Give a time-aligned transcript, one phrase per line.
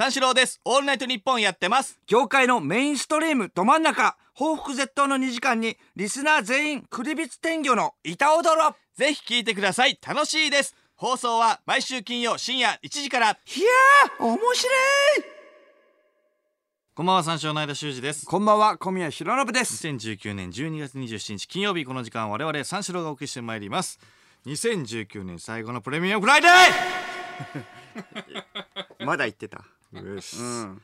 [0.00, 0.62] 三四郎です。
[0.64, 2.00] オールナイトニッポンやってます。
[2.06, 4.16] 業界のメインストリームど真ん中。
[4.32, 8.74] 報復絶倒の2時間にリスナー全員クリビツ天魚の板踊ろ。
[8.96, 9.98] ぜひ聞いてください。
[10.00, 10.74] 楽しいです。
[10.96, 13.26] 放送は毎週金曜深夜1時から。
[13.26, 15.24] いやー面白い。
[16.94, 18.24] こんばんは三四郎の間修二です。
[18.24, 19.86] こんばんは小宮浩信です。
[19.86, 24.00] 2019年12月27日金曜日この時間我々三四郎がお送りしてまいります。
[24.46, 26.48] 2019年最後のプレミアムフライデ
[29.04, 29.62] まだ言ってた
[29.92, 30.82] うん。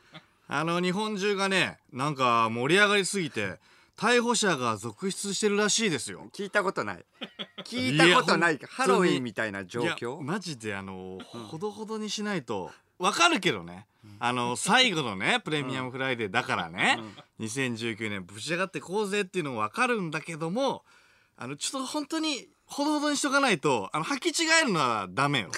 [0.49, 3.59] あの日本中がねなんか盛り上がりすぎて
[3.97, 6.29] 逮捕者が続出してるらしいですよ。
[6.33, 7.05] 聞いたことない。
[7.65, 8.59] 聞いたことない。
[8.69, 13.87] ハロウィンみたいな状いや況マジであのほどほどにしないとわかるけどね。
[14.21, 17.01] あの最後のねプレミアムフライデーだからね。
[17.41, 20.85] 2019年ぶち上がってこうぜっていうのもわかるんだけども
[21.37, 25.51] あのちょっと本当にほどほどにしとかないとあの履き違えるのはダメよ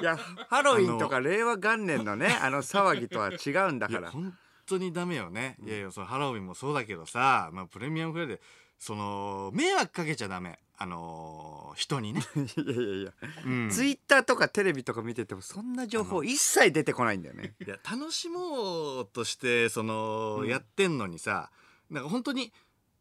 [0.00, 0.16] いや
[0.48, 4.10] ハロウィンとか令和元年のねあの騒ぎとは違うんだから。
[4.10, 4.32] 本
[4.66, 8.40] 当にダメよね、いやいやそのハロウィンもそうだけどさ、まあ、プレミアムフライデー
[8.78, 10.58] その迷惑かけちゃダメ。
[10.76, 13.12] あのー人にね、 いやいやいや。
[13.44, 13.70] うん。
[13.70, 17.54] ツイッターとかテレビとか見ててもそんな情報一切出てこないんだよね。
[17.64, 20.48] いや楽しもうとしてその、うん。
[20.48, 21.50] やってんのにさ
[21.90, 22.52] なんか本当に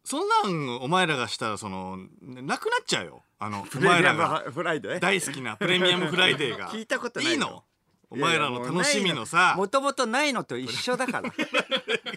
[0.05, 3.23] そんなんお前らがしたらそのなくなっちゃうよ。
[3.39, 4.43] あのお前らが。
[4.51, 4.99] フライデー。
[4.99, 6.69] 大好きなプレミアムフライデーが。
[6.71, 7.63] 聞いたことないいいの？
[8.09, 9.55] お前らの楽しみのさ。
[9.57, 11.33] もともとないのと一緒だから。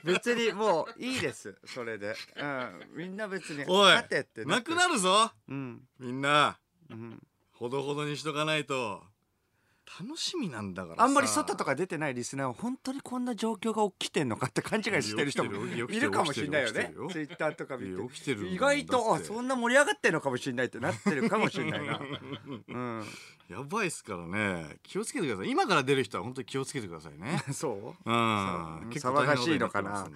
[0.05, 1.57] 別にもういいです。
[1.65, 5.31] それで、うん、みんな別におい勝てってなくなるぞ。
[5.49, 5.81] うん。
[5.99, 6.59] みんな。
[6.91, 7.23] うん。
[7.53, 9.03] ほどほどにしとかないと
[10.01, 11.05] 楽しみなんだからさ。
[11.05, 16.93] あんまり外とか出てないリスナーは本当にこんな状況が起きてんのかって勘違いしてる人もいるかもしれないよね。
[17.11, 22.01] ツイッターとか見て意外とあそんな盛り上がってんのかもしれないってなってるかもしれないな。
[22.69, 23.05] うん。
[23.49, 24.77] やばいっすからね。
[24.83, 25.51] 気をつけてください。
[25.51, 27.41] 今から出る人は本当に気をつけてくださいね。
[27.55, 28.11] そう？
[28.11, 28.91] うん。
[28.91, 30.09] 結構騒がしいのかな。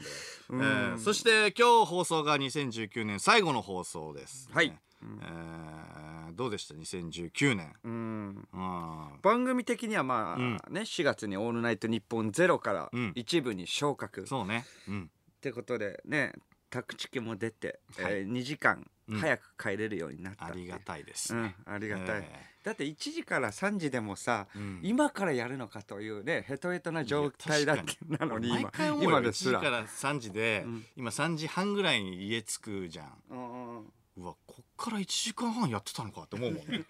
[0.50, 8.48] えーそして今日放送が2019年最後の放送です、ねはいえーどうでした？2019年うん。
[8.52, 9.18] うん。
[9.20, 10.52] 番組的にはまあ、うん。
[10.70, 13.12] ね4月に「オールナイトニッポンゼロからうん。
[13.16, 14.64] 一部に昇格、っそうね。
[14.88, 15.10] うん。
[15.40, 16.32] てことでね
[16.70, 18.12] 宅地家も出て、はい。
[18.12, 19.18] えー2時間うん。
[19.18, 20.52] 早く帰れるようになったって。
[20.54, 21.34] ありがたいです。
[21.34, 24.80] うんね、ありがたい、えだって1時から3時でもさ、うん。
[24.84, 29.58] 今からやるのかというねヘトヘトな状態だなのに毎今1今ですら。
[29.58, 30.86] 時から3時で、うん。
[30.94, 36.84] 今3時半ぐらいに家着くじゃんうわこっから1時間半やってたのかって思うもんね。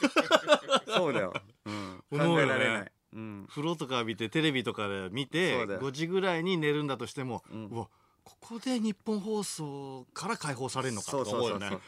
[0.88, 1.34] そうだよ、
[1.64, 5.80] うん、考えられない、うん、風呂とか浴びてテレビとかで見てそうだよ。
[5.80, 7.88] 5時ぐらいに寝るんだとしても、ううんわ
[8.24, 11.78] ここで日本放送から解放されるのかとか思うよね。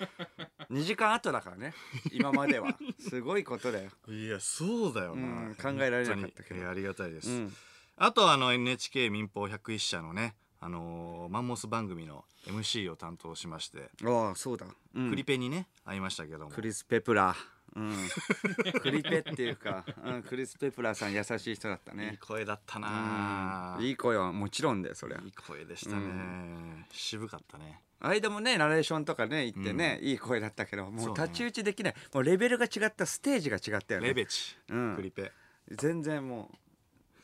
[0.71, 1.75] 2時間後だからね。
[2.13, 2.79] 今までは。
[3.01, 6.71] すごいことだよ、いやそうだよな、うん考えられなかったけど。
[6.71, 7.57] ありがたいです、うん、
[7.97, 15.11] あとあの NHK 民放101社のねあのーマンモス番組の MC を担当しまして、ああそうだ、うん。
[15.11, 16.51] クリペにね会いましたけども。
[16.51, 17.37] クリス・ペプラー、
[17.77, 17.95] うん、
[18.81, 23.85] クリペっていうか、うん、クリス・ペプラーさん優しい人だったいいね声だったな、うん。
[23.85, 25.21] いい声はもちろんだよそりゃ。
[25.25, 27.83] いい声でしたね、う渋かったね。
[28.01, 31.15] 間もねナレーションとかね言ってね、いい声だったけどもうそうね。
[31.15, 31.95] 太刀打ちできない。
[32.15, 34.09] もうレベルが違ったステージが違ったよね。
[34.09, 34.97] レベチ、うん。
[34.97, 35.33] クリペ。
[35.71, 36.51] 全然も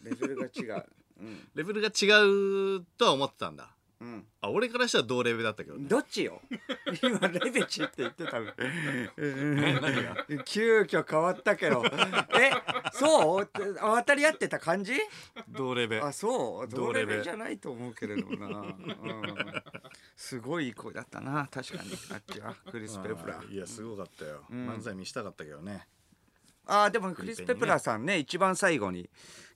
[0.02, 0.74] うレベルが違う。
[0.74, 0.84] うん、
[1.54, 2.06] レベルが違
[2.78, 3.70] うとは思ってたんだ。
[4.00, 5.88] うん、あ俺からしたら同レベルだったけどね。
[5.88, 6.42] どっちよ？
[7.02, 8.52] 今レベチって言ってたの。
[9.16, 11.82] 何が急遽変わったけど。
[12.38, 12.50] え
[12.92, 13.48] そう？
[13.80, 14.94] 渡り合ってた感じ？
[15.48, 16.68] 同レベあそう？
[16.68, 18.76] 同レベ同レベじゃないと思うけれどもな、うん、
[20.16, 21.90] すごいいい声だったな確かに。
[22.12, 22.54] あっちは。
[22.70, 23.54] クリス・ペプラー。
[23.54, 24.68] いやすごかったよ、うん。
[24.68, 25.86] 漫才見したかったけどね
[26.66, 29.08] あーでもクリス・ペプラーさんね一番最後に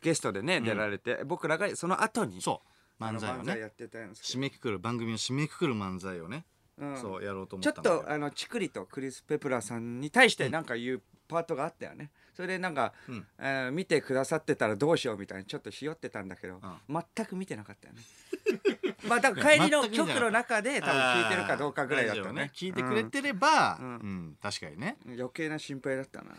[0.02, 2.62] ゲストでね、出られて僕らがその後にそ
[3.00, 3.02] う。
[3.02, 3.58] 漫才をね。
[3.58, 6.44] やってたんです締めくくる番組の締めくくる漫才をね、
[6.78, 6.96] うん。
[6.96, 13.26] そうやろうと思ちょっとあのチクリとクリス・ペプラーさんに対してなんか言うパートがあったよね、それでなんか、うん。
[13.38, 18.02] えー見てくださってたらどうしようみたいにちょっとひよってたんだけど、全く見てなかったよね
[19.06, 22.50] まあだから帰りの局の中で多分聞いてるかどうかぐらいだったね。
[22.55, 23.91] 聞いてくれてれば、ううん。
[24.31, 24.97] ん確かにね。
[25.06, 26.35] うん余計な心配だったな。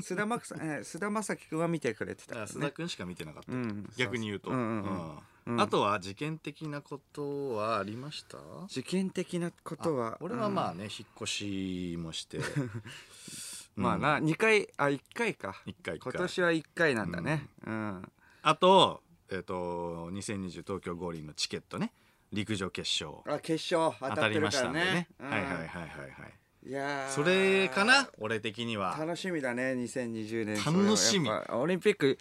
[0.00, 3.90] 菅田将暉、えー菅田将暉君は見てくれてたから須田ね君しか見てなかった、うん。
[3.96, 4.90] 逆に言うと、うんうんうん。
[4.90, 5.18] うん。
[5.46, 5.60] うん。
[5.60, 8.38] あとは事件的なことはありました？
[8.68, 12.38] 事件的なことはあ俺はまあね、引っ越しもして。
[13.76, 15.62] まあな、2回あ1回か。
[15.64, 17.46] 一回一回今年は1回なんだね。
[17.66, 18.12] うん、
[18.42, 21.92] あとえっ、と2020東京五輪のチケットね。
[22.32, 23.22] 陸上決勝。
[23.26, 25.08] あ決勝当当たりましたんでね。
[25.18, 26.68] はいはいはいはいはい。
[26.68, 27.10] いやー。
[27.10, 28.08] それかな？
[28.18, 28.96] 俺的には。
[28.98, 30.56] 楽しみだね2020年。
[30.64, 31.30] 楽しみ。
[31.30, 32.18] オリンピック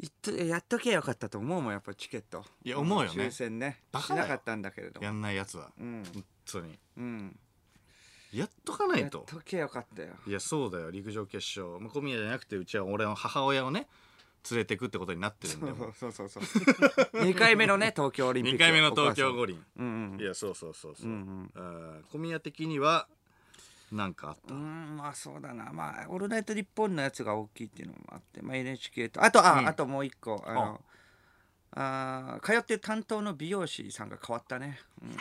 [0.00, 2.44] 言っとやっとけばよかったと思うもんやっぱチケット。
[2.64, 3.24] いや思うよね。
[3.24, 3.82] 抽選ね。
[3.92, 5.70] バカなかったんだけれどやもんないやつは。
[5.78, 6.78] うん本当に。
[6.96, 7.38] うん。
[8.32, 10.14] やっとかないやっととけばよかったよ。
[10.26, 10.90] いやそうだよ。
[10.90, 11.80] 陸上決勝。
[11.80, 13.88] まあ小宮じゃなくてうちは俺の母親をね
[14.50, 15.92] 連れてくってことになってるんでもう。
[15.92, 16.42] そうそうそう。
[16.42, 18.58] 2 回目のね 東京オリンピック。
[18.58, 20.20] 2回目の東京お五輪うんうん。
[20.20, 23.08] いやそうそうそうそう、うんあー小宮的には
[23.92, 25.72] なんかあった、うんまあそうだな。
[25.72, 29.24] まあ「オールナイトニッポン」のやつが大きいっていうのもあって、まあ、NHK と。
[29.24, 29.66] あとあ,、うん。
[29.68, 30.84] あともう一個あの
[31.72, 35.16] あー通ってる担当の美容師さんが変わったね、うん、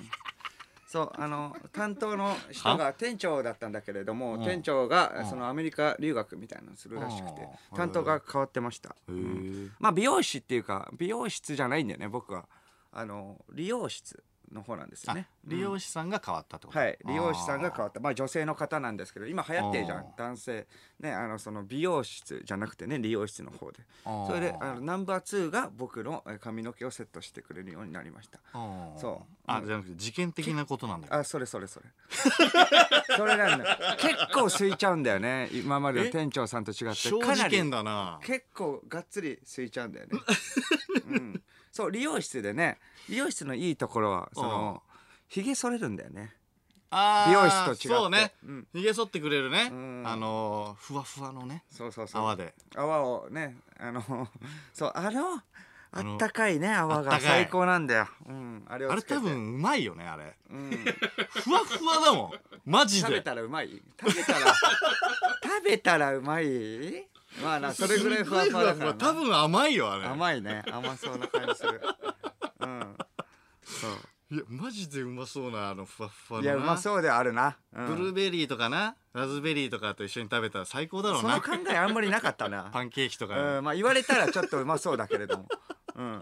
[0.87, 4.39] そうあの担当の人が店長だったんだけれどもうん。
[4.39, 5.25] 店長がうん。
[5.29, 7.41] そのアメリカ留学みたいなのするらしくて
[7.71, 7.77] うん。
[7.77, 9.67] 担当が変わってました、へうん。
[9.69, 12.45] えまあ美容師っていうか美容室じゃないんだよね僕は。
[12.93, 20.05] あの理容室の方なんですよあね理容師さんが変わったと、はい、理容師さんが変わっったまあ女性の方なんですけど今流行ってるじゃん。
[20.17, 20.67] 男性
[20.99, 23.79] ねあのその美容室じゃなくてね理容室の方で。
[24.03, 28.39] たそれであのナンバー2が僕のえ髪の毛をセットしてくれるようになりました。
[28.53, 29.33] そそう。
[29.47, 31.07] あじゃなくて事件的なことなんだ。
[31.07, 31.85] けどあそれそれそれ。
[33.17, 33.97] それなんだ。
[33.99, 35.49] 結構吸いちゃうんだよね。
[35.53, 37.09] 今までの店長さんと違って。
[37.25, 38.19] かなり件だな。
[38.23, 40.19] 結構がっつり吸いちゃうんだよね、
[41.09, 42.77] うん、そう理容室でね
[43.09, 44.81] 理容室のいいところはその
[45.27, 46.33] ひげ剃れるんだよね。
[46.89, 47.87] あー美容室と違って。
[47.89, 48.33] そうね。
[48.45, 50.03] うん、ひげ剃ってくれるね、うん。
[50.05, 52.21] あのーふわふわのねそうそうそう。
[52.21, 52.53] 泡で。
[52.75, 54.01] 泡をねあの
[54.73, 55.41] そうあの
[55.91, 57.13] あったかいね泡が。
[57.13, 57.43] あったかい。
[57.43, 59.19] 最高なんだよ、うん、あれをあれつけて。
[59.19, 60.33] 多分うまいよねあれ。
[60.49, 60.69] うん、
[61.43, 62.31] ふわふわだもん。
[62.65, 63.07] マジで。
[63.07, 63.81] 食べたらうまい？
[63.99, 64.39] 食べたら
[65.43, 67.07] 食べたらうまい？
[67.43, 68.93] まあなそれぐらいふわふわだからな。
[68.95, 70.05] 多分甘いよあれ。
[70.05, 70.63] 甘いね。
[70.71, 71.81] 甘そうな感じする。
[72.61, 72.97] うん。
[73.63, 73.87] そ
[74.29, 76.55] いやマジでうまそうなあのふわふわうのな。
[76.55, 77.87] いやうまそうではあるな、うん。
[77.87, 78.95] ブルーベリーとかな？
[79.13, 82.69] ラズベリーとかと一緒に食べたら最高だろうそのな考えあんまりなかったな。
[82.73, 83.63] パンケーキとか、うん。
[83.63, 85.47] まあ言われたらちょっとうまそうだけれども。
[85.95, 86.21] うん。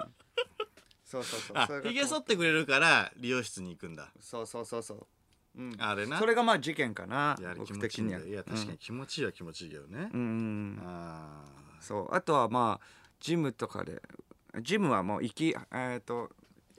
[1.04, 1.82] そうそうそう。
[1.84, 4.12] ひげ剃ってくれるから理容室に行くんだ。
[4.20, 5.08] そうそうそうそう
[5.58, 5.76] うん。
[5.80, 6.20] あれな。
[6.20, 8.20] それがまあ事件かな僕的には。
[8.20, 11.46] よいや確かに気持ちいいは気持ちいいけどね、うん、うあ
[11.80, 12.16] そう。
[12.16, 12.86] あとはまあ
[13.20, 14.02] ジムとかで
[14.62, 16.30] ジムはもう行きえっ、と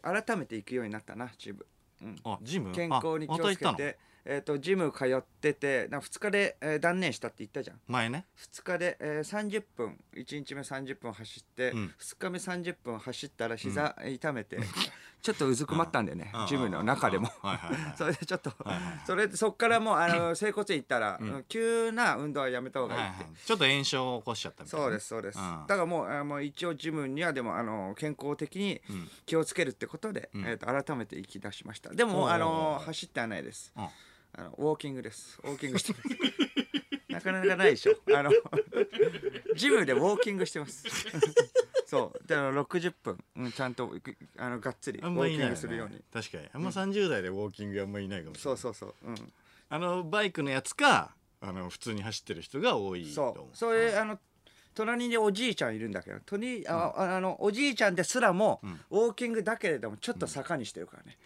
[0.03, 1.67] 改めて行くようになったなジム、
[2.03, 2.73] うん、ーあジム？
[2.73, 3.99] 健康に気をつけて。
[4.29, 7.81] えー、とジム通っててな2日で、えー断念したって言ったじゃん。
[7.89, 8.27] 前ね。
[8.53, 11.95] 2日で、えー、30分1日目30分走って、うん。
[11.99, 14.59] 2日目30分走ったら膝痛めて、
[15.23, 16.47] ちょっとうずくまったんだよね、うん。
[16.47, 17.29] ジムの中でも。
[17.97, 21.35] それでちょっと、はいはいそれでそっからもうあの整骨院行ったら、うん。
[21.35, 23.37] うん急な運動はやめた方がいいって、はいはい。
[23.45, 25.65] ちょっと炎症を起こしちゃったみたいなそうですそうです、うん。
[25.67, 29.11] だからもうあもう一応ジムにはでもあの健康的にうん。
[29.25, 30.47] 気をつけるってことで、うん。
[30.47, 31.91] えー、と改めて行き出しました。
[31.91, 33.73] でもあの走ってはないです。
[33.77, 33.89] うん
[34.39, 35.39] あのウォーキングです。
[35.43, 36.05] ウォーキングしてます。
[37.09, 37.95] なかなかないでしょ。
[38.15, 38.31] あの
[39.57, 40.85] ジムでウォーキングしてます。
[41.87, 42.29] そう。
[42.29, 44.01] であの60分、うん、ちゃんとぐ
[44.37, 46.49] あのがっつりウォーキングするように、確かに。
[46.53, 48.59] あんま30代でウォーキングあんまいないかもしれない。
[48.59, 49.33] そうそうそう、うん、
[49.71, 53.47] あのバイクのやつかあの普通に走ってる人が多いとそ思う。
[53.55, 54.19] それあの
[54.75, 58.81] 隣におじいちゃんいるんだけどとにあ、あのおじいちゃんですらも、うん。
[58.91, 61.17] ウォーキングだけれどもちょっと坂にしてるからね、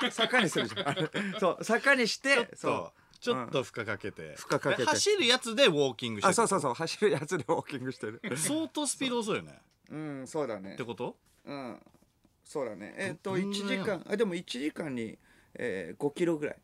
[0.10, 1.10] 坂にするじゃん。
[1.40, 3.00] そう坂にしてそそう。
[3.18, 4.82] ちょっと負荷かけて、負荷かけて。
[4.82, 6.74] え走るやつでウォーキングしてあそうそうそう。
[6.74, 8.20] 走るやつでウォーキングしてる。
[8.36, 9.58] 相当スピード遅いよね。
[9.90, 10.74] うんそうだね。
[10.74, 11.16] ってこと？
[11.44, 11.80] うん。
[12.44, 12.94] そうだね。
[12.98, 15.18] えっ、とどん1ぐらいなの時間あでも1時間に、
[15.54, 16.56] えー、5キロぐらい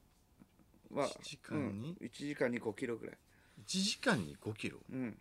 [0.92, 1.96] は1時間に？
[2.00, 3.14] うん、1時間に5キロぐらい。
[3.14, 3.18] 1
[3.66, 4.78] 時間に5キロ？
[4.90, 5.18] うん。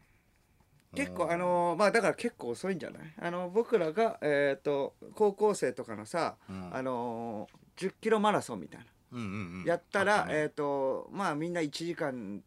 [0.94, 3.14] 結構あのーまあだから結構遅いんじゃない？
[3.18, 6.76] あの僕らがえっ、と高校生とかのさ、うん。
[6.76, 9.66] あのー、10キロマラソンみたいな、うんうんうん。
[9.66, 12.42] やったらえっ、とまあみんな1時間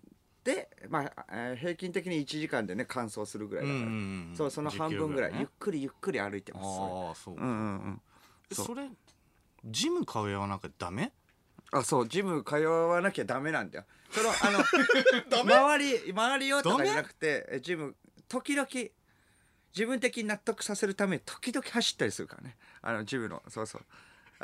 [0.45, 6.63] でまあ、えー平均的に1時間でね完走するぐらいだから、うんうんうんそうその半分ぐらい10キロゆっくりゆっくり歩いてます。
[6.65, 8.03] そああそうれうんうんうん。
[8.53, 8.67] そう。
[8.67, 8.89] それ
[9.65, 11.13] ジム通わなきゃダメ？
[11.73, 13.85] あそうジム通わなきゃダメなんだよ。
[14.11, 14.59] そのあの
[15.43, 17.97] 周り周りよとかじゃなくてえジム
[18.29, 18.69] 時々
[19.75, 22.57] 自分的に納得させるために時々走ったりするからね。
[22.83, 23.83] あのジムのそうそう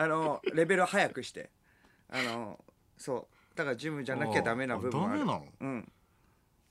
[0.02, 1.50] あのレベルを速くして。
[2.08, 2.58] あの
[2.96, 3.56] そう。
[3.56, 5.22] だからジムじゃなきゃダメな部分はある。
[5.22, 5.46] あダメなの？
[5.60, 5.92] うん。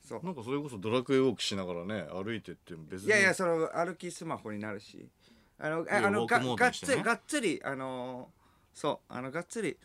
[0.04, 0.26] そう。
[0.26, 5.08] なんかそれこそドラクエウォークしながらね歩いてっても別にいやいやその歩きスマホになるし。
[5.60, 8.30] あのあのががっつりがっつりあの
[8.74, 9.14] そう。
[9.14, 9.78] あのがっつり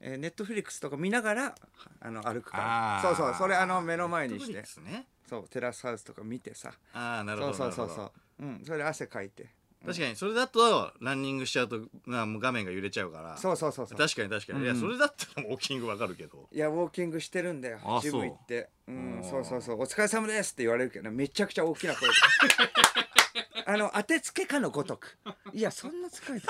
[0.00, 1.54] えーネットフリックスとか見ながら
[2.00, 2.58] あの歩くか。
[2.58, 3.34] らそうそう。
[3.34, 4.62] それあの目の前にして。
[4.80, 5.06] ね。
[5.28, 5.48] そう。
[5.48, 6.72] テラスハウスとか見てさ。
[6.94, 8.02] ああなるほどそうそうそうそ
[8.40, 8.44] う。
[8.44, 8.62] うん。
[8.64, 9.46] それで汗かいて
[9.84, 13.36] 確かにそれだとランニングしちゃうとなもう画面が揺れちゃうから。
[13.36, 13.98] そうそうそうそう。
[13.98, 16.48] 確かに確かに、いやうんそれだったらウォーキングわかるけど。
[16.50, 18.70] いやウォーキングしてるんだよあジム行って。
[18.88, 19.80] うんそうそうそう。
[19.80, 22.14] お疲れ様ですって言われるけどめちゃくちゃ大きな声で。
[23.66, 25.16] あの当てつけかのごとく。
[25.52, 26.42] いやそんな使い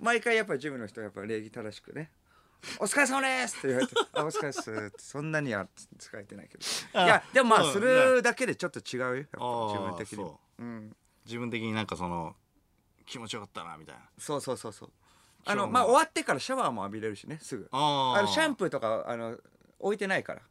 [0.00, 2.10] 毎回やっぱりジムの人はやっぱ礼儀正しくね
[2.80, 6.64] 「お疲れ様です!」って言われて「あお疲れっす」ってそんなには使えてないけど。
[6.94, 9.16] あいやでもまあするだけでちょっと違うよ。
[9.16, 9.38] やっぱ
[9.68, 10.28] 自分的にも。
[10.28, 10.62] そう。
[10.62, 12.34] うん自分的になんかその
[13.06, 14.02] 気持ちよかったなみたいな。
[14.18, 14.90] そうそうそうそう。
[15.46, 17.68] あのまあ終わってからシャワーも浴びれるしねすぐ。
[17.72, 19.38] ああのシャンプーとかあの
[19.78, 20.42] 置いてないから。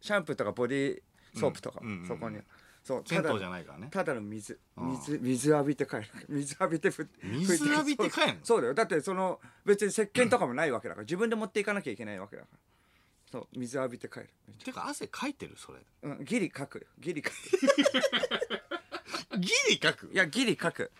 [0.00, 2.06] シャンプーとかボディーソープとか、うんうんうん。
[2.06, 2.38] そこに。
[2.84, 3.88] そうた銭だ湯じゃないからね。
[3.90, 6.04] ただの水うん水水浴びて帰る。
[6.28, 8.44] 水浴びてふ水浴びて帰るの？
[8.44, 8.74] そうだよ。
[8.74, 11.04] だってその別に石鹸とかもないわけだから。
[11.04, 12.58] 自分で持っていかなきゃいけないわけだから。
[13.30, 14.30] そう水浴びて帰る。
[14.64, 15.54] てか汗かいてる？
[15.58, 15.80] それ。
[16.02, 16.86] うんギリ書くよ。
[16.98, 17.34] ギリ書く
[19.36, 20.10] ギリ書く。
[20.12, 20.90] いやギリ書く。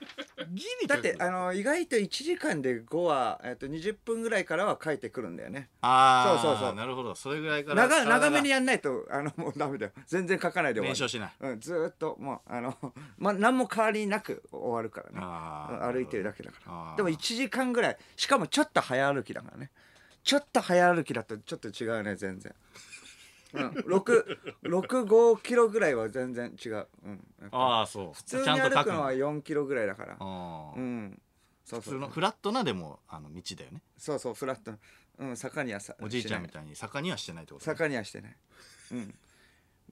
[0.50, 5.70] ギリだってあの意外と1時間で5は、えっと、20分ぐらいからは書いてくるんだよね。
[5.80, 6.74] ああそうそうそう。
[6.74, 7.14] なるほど。
[7.14, 9.92] それぐらいから長長めにややんないとあのもうダメだよ。
[10.06, 11.32] 全然書かないで終わしない。
[11.40, 12.76] うん、ずーっともうあの、
[13.16, 15.18] ま、何も変わりなく終わるからね。
[15.20, 16.72] あ歩いてるだけだから。
[16.72, 16.96] あー。
[16.96, 17.96] でも1時間ぐらい。
[18.16, 19.70] しかもちょっと早歩きだからね。
[20.28, 22.54] ちょっと早歩きだとちょっと違うね全然
[23.54, 28.12] うん、65キロぐらいは全然違う、うん、ああそう。
[28.12, 30.16] 普通に歩くのは書くの4キロぐらいだから。
[30.20, 31.20] うん。
[31.64, 33.82] そうそう普通のフラットなでもあの道だよね。
[33.96, 34.72] そうそうフラット。
[34.72, 34.78] な
[35.18, 37.74] うん坂にはさおじいちゃんみたいに坂にはしてないってことね。
[37.74, 38.36] 坂にはしてない。
[38.92, 39.14] うん。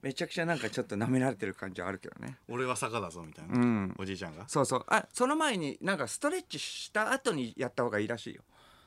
[0.03, 2.37] めちゃくちゃなんかちょっと舐められてる感じはあるけどね。
[2.47, 3.95] 俺は坂だぞみたいな、うん。
[3.97, 4.47] おじいちゃんが？
[4.47, 4.85] そうそう。
[4.87, 8.43] あその前になんかストレッチした後にやった方がいいらしいよ。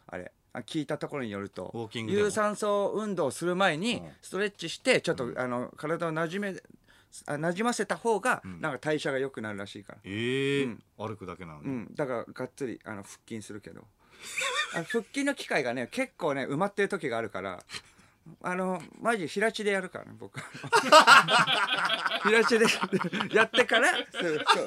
[0.07, 0.25] あれ。
[0.25, 4.11] あ聞いたところによると有酸素運動をする前にうん。
[4.23, 6.54] ストレッチしてちょっと、あの体をなじめ
[7.26, 8.73] あなじませた方がんなん。
[8.73, 10.64] か代謝が良くなるらしいから、ええ。
[10.64, 10.83] うん。
[10.97, 13.83] 歩くだけなのに、うん、だからがっつりあの腹筋するけど。
[14.75, 17.64] あ腹筋の機会がね結構ね埋まってる時があるから
[18.42, 20.38] あのマジ平地でやるからね僕。
[22.23, 22.66] 平地で
[23.35, 24.66] やってからそうそうそう。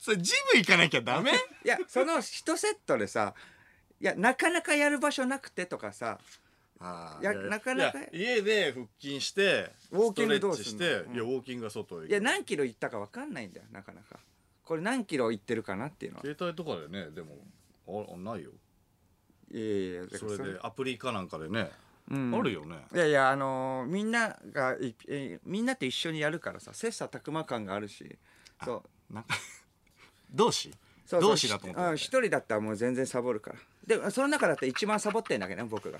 [0.00, 1.32] それジム行かなきゃダメ？
[1.64, 3.34] いやその1セットでさ
[4.00, 6.18] いやなかなかやる場所なくてとかさ。
[7.20, 12.10] いやなかなか家で腹筋してウォーキングどうして、うんいやウォーキングが外へ行く。
[12.10, 14.18] いや何キロ行ったか分かんないんだよなかなか。
[14.64, 16.22] これ何キロ行ってるかなっていうのは。
[16.24, 17.36] 携帯とかでねでも
[17.86, 18.50] ああないよ。
[19.52, 21.70] いやいやそれでアプリかなんかでね、
[22.10, 22.34] うん。
[22.34, 22.76] あるよね。
[22.94, 28.16] いやいやあのーみんながいえーみんなと一緒にやるからさ切磋琢磨感があるし。
[28.64, 29.14] そう。
[29.14, 29.34] なんか
[30.32, 30.72] 同志？
[31.10, 33.56] 同志だと思って一人だったらもう全然サボるから
[33.86, 35.98] でその中だったら一番サボってんだけどね僕が。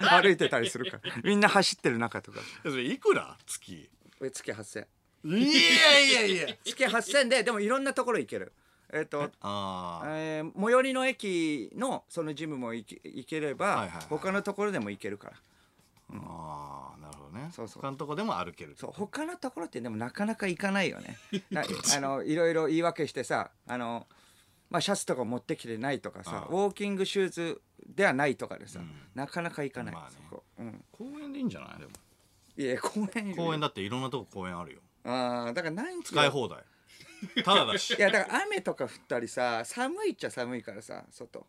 [0.20, 1.14] 歩いてたりするから。
[1.22, 2.40] みんな走ってる中とか。
[2.62, 3.90] それいくら月？
[4.22, 4.86] え月8000
[5.24, 6.56] いやいやいや。
[6.64, 8.52] 月8000ででもいろんなところ行ける。
[8.92, 15.36] えっ、とああえー最寄りの駅のそのジムも行け行ければ、はいはいはい他のところでも行けるから。
[16.10, 17.50] ああなるほどね。
[17.52, 17.82] そうそう。
[17.82, 21.18] 他のとこでも歩けるそう他のところってでもなかなか行かないよね。
[21.50, 24.06] なあのいろいろ言い訳してさあの、
[24.74, 28.90] まあ、シャツとか持ってきてないとかさウォーキングシューズではないとかでさ、うん。
[29.14, 30.16] なかなか行かない、まあね。
[30.28, 31.78] そこ、うん、公園でいいんじゃない？
[31.78, 31.92] でも。
[32.56, 34.80] いや公園公園だっていろんなとこ公園あるよ。
[35.04, 36.64] ああだから何使い放題。
[37.44, 37.94] ただだし。
[37.94, 41.46] いやだから雨とか降ったりさ寒いっちゃ寒いからさ外。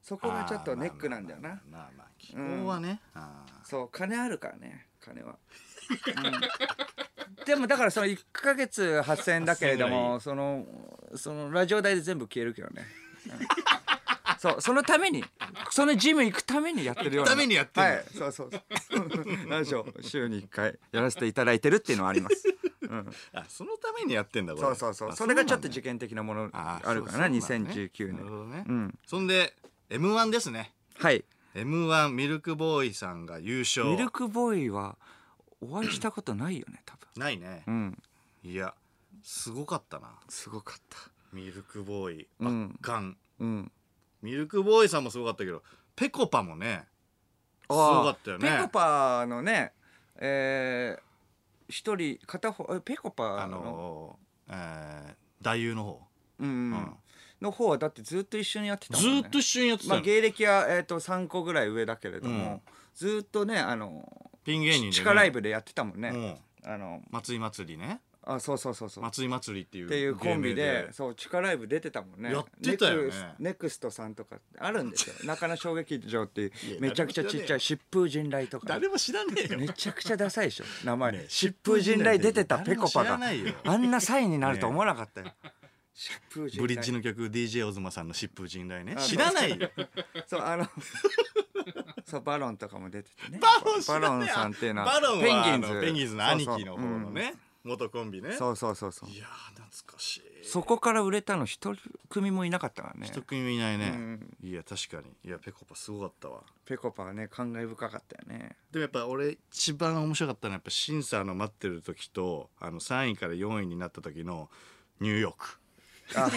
[0.00, 1.48] そこがちょっとネックなんだよな。
[1.48, 3.68] まあまあまあ気候はね、あー。
[3.68, 5.36] そう金あるからね金は、
[5.90, 6.32] うん
[7.44, 10.64] でもだからその1ヶ月8,000円だけれどもその
[11.14, 12.84] そのラジオ代で全部消えるけどね、
[13.26, 14.38] うん。
[14.38, 15.24] そうそのために
[15.70, 17.30] そのジム行くためにやってるような。
[17.32, 17.92] ためにやってるの。
[17.92, 19.50] はいそうそうそう。
[19.50, 22.44] ラジオ週に1回やらせていただいてるっていうのはあります、
[22.82, 24.66] うん、あそのためにやってんだこれ。
[24.66, 25.08] そうそうそう。
[25.10, 28.16] あそれがちょっと事件的なものああるからななね2019年。
[28.16, 28.98] なるほどね、うん。
[29.06, 29.54] そんで
[29.90, 30.72] m 1ですね。
[30.98, 31.24] はい。
[31.54, 33.86] m 1ミルクボーイさんが優勝。
[33.86, 34.96] ミルクボーイは
[35.60, 37.62] お会いしたことないよね多ないね。
[37.66, 38.02] 分うん。
[38.50, 38.74] いや
[39.22, 40.10] すごかったな。
[40.28, 40.96] すごかった。
[41.32, 43.72] ミルクボーイうん圧巻、うん。
[44.22, 45.62] ミルクボーイさんもすごかったけど
[45.96, 46.84] ぺこぱもね
[47.62, 48.48] すごかったよね。
[48.56, 49.72] ペコパのね
[50.16, 51.02] えー
[51.68, 56.02] 一人片方えペコパあのえー、男優の方。
[56.40, 56.96] うんうん。
[57.42, 59.10] の方はだってずっと一緒にやってたもんね。
[59.20, 62.38] ずーっと一緒にやってたの、まあ芸歴はえっと3個ぐらい上だけれどうん。
[62.38, 62.62] も
[62.94, 66.08] ずっとねあのピン芸人で、ね、地下ライブでやってたもんね。
[66.08, 66.36] うん。
[66.64, 68.00] あの松井祭りね。
[68.22, 69.04] あそうそうそうそう。
[69.04, 70.84] 松井祭りっていうっていうコンビ芸で。
[70.88, 72.32] 名そう地下ライブ出てたもんね。
[72.32, 73.04] やってたよね。
[73.04, 75.14] ネクスネクストさんとかあるんですよ。
[75.24, 78.66] 中野小劇場っていういやめちゃくちゃちっちゃい疾風陣雷とか。
[78.66, 79.58] 誰も知らねえよ。
[79.58, 83.54] めちゃくちゃダサいでしょ名前、ね疾風陣雷出てたペコパが誰も知らないよ。
[83.64, 85.32] あんなサインになると思わなかったよ、
[86.56, 88.94] ブリッジの曲 DJ オズマさんの疾風陣雷ね。
[88.96, 89.68] あ知らないよ。
[90.26, 90.40] そう。
[90.40, 90.66] あの
[92.06, 93.38] そうバロンとかも出ててね。
[93.40, 95.80] バロンバロンさんっていうのはバロンはペンギンズ。
[95.80, 97.38] ペンギンズの兄貴の方のねそうそううん。
[97.64, 98.32] 元コンビね。
[98.32, 99.10] そうそうそうそう。
[99.10, 100.22] いやー懐かしい。
[100.44, 101.74] そこから売れたの一
[102.08, 103.06] 組もいなかったからね。
[103.06, 104.36] 一組もいないね、うん。
[104.40, 105.12] いや確かに。
[105.24, 106.44] いやぺこぱすごかったわ。
[106.64, 108.56] ぺこぱはね感慨深かったよね。
[108.70, 114.48] でもやっぱ俺一番面白かったのはやっぱ審査の待ってる時とあの3位から4位になった時の
[115.00, 115.58] ニューヨーク
[116.16, 116.30] あ。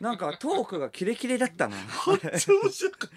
[0.00, 1.76] なんかトークがキレキレだったな。
[2.06, 3.10] 面白かっ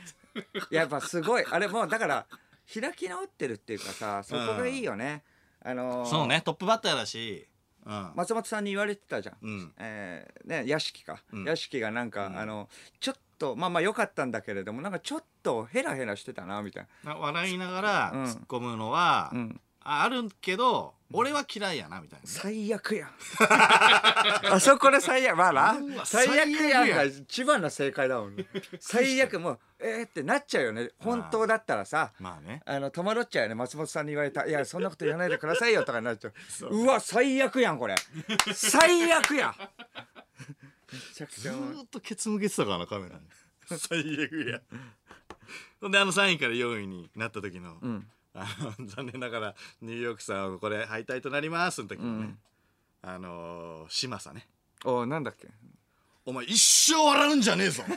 [0.69, 1.45] やっぱすごい。
[1.49, 2.25] あれもうだから
[2.73, 5.23] 開き直ってるっていうかさそこがいいよね、
[5.63, 6.41] あのーそうね。
[6.43, 7.47] トップバッターだし。
[7.85, 9.73] うん、松本さんに言われてたじゃん、うん。
[9.77, 11.43] えーね屋敷か、うん。
[11.43, 12.39] 屋敷がなんか、うん。
[12.39, 12.69] あの
[13.01, 17.15] ちょっとまあまあ良かったんだけれどもなんかちょっとヘラヘラしてたなみたいな。
[17.15, 18.23] 笑いながらうん。
[18.23, 23.09] 突っ込むのは、な、うん、ああるけど俺は嫌いやなみたいな、最悪やん。
[24.51, 25.77] あそこで最悪まあな。
[25.77, 28.47] うわ最悪やんが一番の正解だもんね。
[28.79, 30.89] 最悪もうえー、ってなっちゃうよね。
[30.97, 32.63] 本当だったらさまあね。
[32.65, 33.55] あの戸惑っちゃうよね。
[33.55, 36.33] 松本さんに言われた「いやそんなこと言わないでくださいよ」とかになっちゃう。
[36.49, 36.83] そう。
[36.83, 37.95] うわ最悪やんこれ。
[38.55, 39.55] 最悪やん。
[39.59, 43.21] めちゃくちずーっとケツ向けてたからなカメラに。
[43.77, 44.61] 最悪や。
[45.79, 48.47] ほんであの3位から4位になった時の,、うんあ
[48.79, 52.39] の 残念ながらニューヨークさんはこれ敗退となりますの時にね、うん。
[53.09, 54.47] あのー、嶋佐ね。
[54.85, 55.47] おなんだっけ？
[56.25, 56.61] お前一
[56.91, 57.83] 生笑うんじゃねえぞ。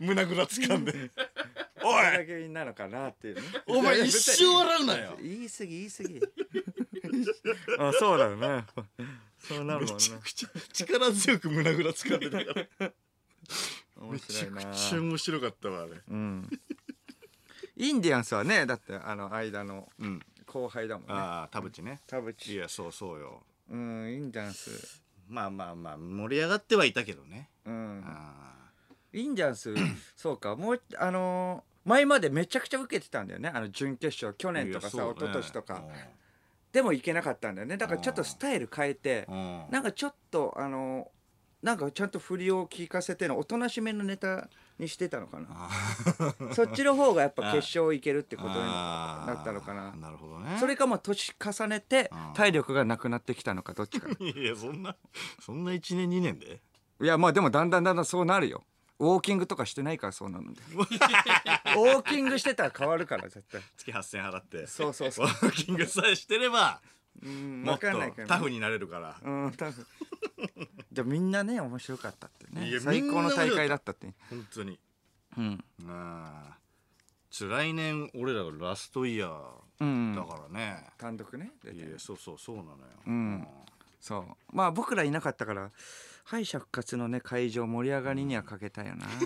[0.00, 1.10] 胸ぐら掴んで。
[1.82, 2.26] おい。
[2.26, 3.42] けみんなのかなっていうね。
[3.66, 5.18] お前一生笑うなよ。
[5.20, 6.20] 言い過ぎ言い過ぎ。
[7.78, 8.66] あそうだよね。
[9.38, 9.92] そうなるもんね。
[9.94, 12.92] めちゃくちゃ力強く胸ぐら掴んでたから。
[13.96, 16.00] 面めちゃ白いなくちゃ面白かったわあれ。
[16.08, 16.60] うん
[17.88, 21.14] インディアンスはねだってあの間のうん後輩だもんね。
[21.14, 22.00] ああ田淵ね。
[22.06, 22.54] 田淵。
[22.54, 23.42] いやそうそうよ。
[23.70, 25.00] うんインディアンス。
[25.28, 27.48] まあまあまあ盛り上がってはいたけどね。
[27.64, 28.02] うん。
[28.04, 28.32] あ
[29.12, 29.72] インディアンス
[30.16, 30.56] そうか。
[30.56, 33.48] もうあのー前までめちゃくちゃ受けてたんだよね。
[33.54, 35.20] あの準決勝去あ年とかさ、やそうね。
[35.20, 35.82] 昨年とか。
[36.72, 37.76] でもいけなかったんだよね。
[37.78, 39.70] だからちょっとスタイル変えてうんうん。
[39.70, 41.19] なんかちょっとあのー
[41.62, 45.46] なんかちゃんと振りを聞かせてのおとなしめのネタにしてたのかな。
[45.50, 45.70] あ
[46.54, 49.92] そっちの方がやっぱ決勝いけるってことになったのかな。
[49.94, 50.56] なるほどね。
[50.58, 54.08] それかもう年重ねてうん体力がなくなってきたのかどっちか。
[54.18, 54.96] いやそんな
[55.40, 56.62] そんな1年2年で？
[57.02, 58.64] いやまあでもだんだんだんだんそうなるよ。
[58.98, 63.62] ウォーキングとかしてないからそうなので ウォーキングしてたら変わるから絶対。
[63.76, 64.66] 月8000払って。
[64.66, 65.26] そうそうそう。
[65.26, 66.80] ウォーキングさえしてれば
[67.22, 67.62] うん。
[67.62, 68.28] 分もっとかんないけどね。
[68.28, 69.16] タフになれるから。
[69.22, 69.86] うん多分
[70.92, 74.12] じゃあみんなね面白かったっていやね最高の大会だったって。
[74.28, 74.78] 本当に。
[75.36, 75.64] うん。
[75.86, 76.58] ああ
[77.30, 80.14] ちょ来年俺らがラストイヤーうん。
[80.14, 81.76] だからね、単独ね出て。
[81.76, 83.46] いやそうそうそうなのよ、うん。
[84.00, 84.24] そう。
[84.52, 85.70] まあ僕らいなかったから
[86.24, 89.06] 敗者復活のね会場盛り上がりにはかけたよな。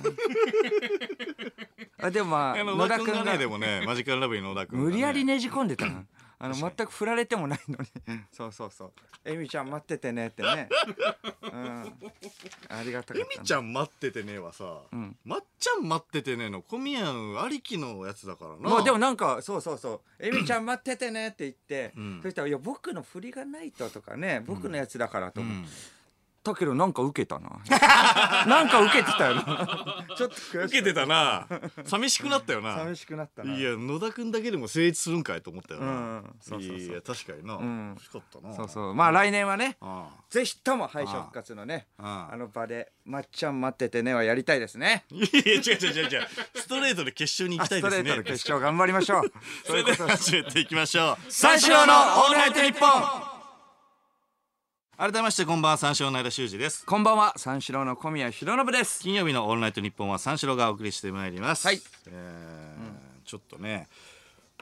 [2.02, 3.38] あでもまあ野田君が野田君がね。
[3.38, 6.04] でもねマジカルラブリー野田君無理やりねじ込んでたな
[6.44, 8.20] あの全く振られてもないのに。
[8.30, 8.92] そうそうそう
[9.24, 10.68] 「エミちゃん待っててね」ってね、
[11.42, 11.94] うん、
[12.68, 15.16] ありがたかったエミちゃん待っててねはさ、うん。
[15.24, 18.68] まっちゃん待っててねの小宮のありきのやつだからな。
[18.68, 22.20] まあでもなんかそうそうそう「エミちゃん待っててね」って言って、うん。
[22.22, 25.66] そしたら「いや僕の振りがないと」とかね僕のやつだからと思っう
[26.50, 27.48] んたけどなんか受けたな。
[28.46, 30.04] なんか受けてたよな。
[30.16, 31.48] ちょっと悔し受けてたな。
[31.84, 32.76] 寂しくなったよな。
[32.76, 33.54] 寂しくなったな。
[33.54, 36.36] いや野田君だけでも成立するんかいと思ったよな、うん。
[36.40, 36.78] そうそうそう。
[36.78, 37.88] いや確かにな、ん。
[37.94, 38.54] 欲しかったな。
[38.54, 38.94] そうそう。
[38.94, 42.34] まあ来年はねあぜひとも敗者復活のねああ。
[42.34, 45.04] あの場で「まっちゃん待っててね」はやりたいですね。
[45.10, 46.28] いやいや違う違う違う違う。
[46.54, 47.96] ストレートで決勝に行きたいですね。
[47.96, 49.32] ストレートの決勝頑張りましょう。
[49.64, 51.32] それでは始めていきましょう。
[51.32, 53.33] 三四郎のオールナイトニッポン
[54.96, 56.86] 改めましてこんばんは三四郎の間修二です。
[56.86, 59.00] こんばんは三四郎の小宮浩信です。
[59.00, 61.66] 金曜日のオールナイトニッポンは三四郎がお送りしてまいります。
[61.66, 61.80] はい。
[62.06, 63.88] えーちょっとね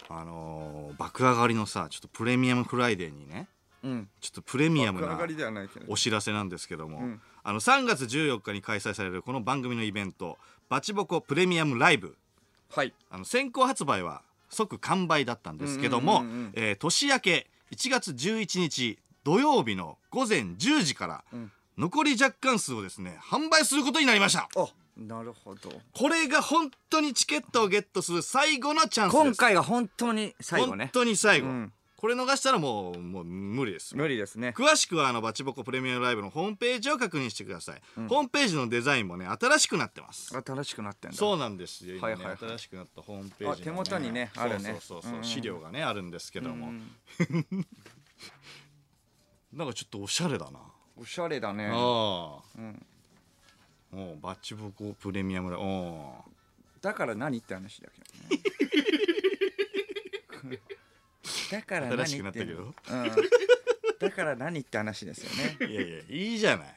[0.08, 3.46] あのー爆上がりのさちょっとプレミアムフライデーにね
[3.84, 4.08] うん。
[4.22, 5.18] ちょっとプレミアムな
[5.88, 7.20] お知らせなんですけども、ん。
[7.44, 10.38] あの3月14日に開催されるこの番組のイベント
[10.70, 12.16] バチボコプレミアムライブ。
[12.74, 12.94] はい。
[13.10, 21.50] あの先行発売は即完売だったんですけども、うんうんうんうんえー年明け1月11日土曜日の午前10時から、ん。
[21.78, 24.48] 残り若干数をですね販売することになりました。
[24.56, 25.70] あなるほど。
[25.94, 29.24] これが本当にチケットをゲットする最後のチャンスです。
[29.24, 31.72] 今回が本当に最後本ね当に最後、うん。
[31.96, 33.96] これ逃したらもうもう無理です。
[33.96, 34.52] 無理ですね。
[34.56, 40.36] 詳しくはあのバチボコプレミアムライブのホームページを確認してください、ホームページのデザインもね新しくなってます。
[40.44, 41.16] 新しくなってんだ。
[41.16, 41.96] そうなんですよ。
[41.96, 42.32] 今ね、はいはい。
[42.32, 44.76] はい新しくなったホームページの、あ手元にねあるね。
[44.80, 45.24] そうそうそうそう、うん。
[45.24, 46.92] 資料がねあるんですけども、うん
[49.52, 50.58] なんかちょっとおしゃれだな、
[50.96, 51.68] おしゃれだね。
[51.72, 52.40] ああ。
[52.58, 52.86] うん。
[53.94, 56.32] おうバチボコプレミアムライブおう。
[56.80, 58.38] だから何って話だけ
[60.42, 60.58] どね。
[61.50, 62.62] だから何新しくなったけど。
[62.62, 62.74] うん、
[64.00, 65.56] だから何って話ですよね。
[65.70, 66.74] いやいやいいじゃない。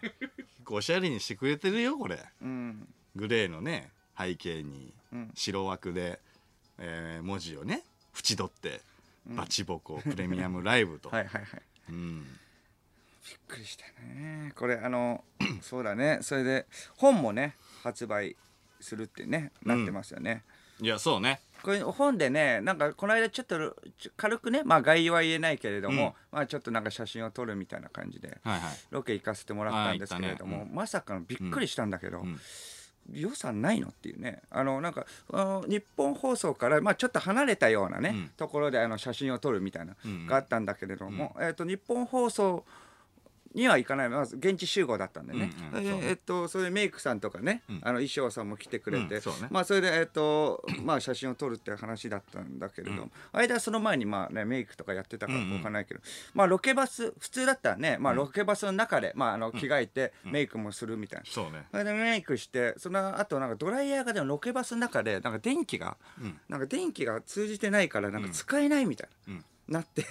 [0.67, 2.19] おしゃれにしてくれてるよこれ。
[2.41, 2.87] うん。
[3.15, 5.31] グレーのね背景にうん。
[5.33, 6.19] 白枠で、
[6.77, 7.83] えー文字をね
[8.13, 8.81] 縁取って
[9.27, 11.61] 「バチボコプレミアムライブと」 はいはいはい。
[11.89, 12.39] うん、
[13.25, 14.53] びっくりしたね。
[14.55, 15.23] これあの
[15.61, 16.19] そうだね。
[16.21, 18.35] それで本もね発売
[18.79, 20.43] するってねなってますよね、
[20.79, 21.41] いやそうね。
[21.63, 23.75] これ本でねなんかこの間ちょっと
[24.17, 28.73] 軽くねまあ概要は言えないけれども、まあちょっとなんか写真を撮るみたいな感じではいはい。
[28.91, 30.75] ロケ行かせてもらったんですけれども、あー行ったね。
[30.75, 32.39] まさかのびっくりしたんだけど、ん。
[33.11, 34.41] 予算ないのっていうね。
[34.49, 38.29] あのなんかあの日本放送から、まあ、ちょっと離れたようなね、うん。
[38.35, 42.65] ところであの写真を撮るみたいな、うんがあったんだけれども、えっと日本放送
[43.55, 44.09] には行かない。
[44.09, 45.87] まず現地集合だったんでね、うんうん。
[46.03, 47.75] ええっとそれでメイクさんとかね、うん。
[47.81, 49.47] あの衣装さんも来てくれて、うんそうね。
[49.49, 55.57] まあそれでえっとまあ写真を撮るっていう話だったんだけれども、間その前にまあねメイクとかやってたからうんうん。
[55.57, 56.01] わかんないけど、
[56.33, 61.25] まあロケバス普通だったらねまあロケバスの中でまああの着替えてメイクもするみたいな。
[61.25, 61.65] そうね。
[61.71, 66.39] それでメイクしてその後なんかドライヤーがでもロケバスの中でなんか電気が、うん。
[66.49, 69.45] なんか電気が通じてないからなんか使えないみたいな、うん。
[69.67, 70.05] なって、ん。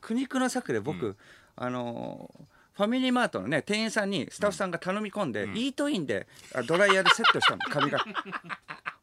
[0.00, 1.16] 苦肉の策で僕、
[1.56, 7.98] あのーファミリーマートのね店員さんにスタッフさんが頼み込んで、イートインであドライヤーでセットしたの 髪が。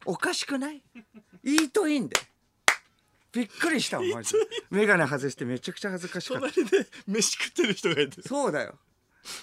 [0.06, 0.82] おかしくない？
[1.44, 2.16] イートインで。
[3.34, 4.40] びっくりしたもんマジで。
[4.72, 6.50] 眼鏡外してめちゃくちゃ恥ずかしかった。
[6.54, 8.22] 隣で飯食ってる人がいて。
[8.22, 8.80] そうだよ。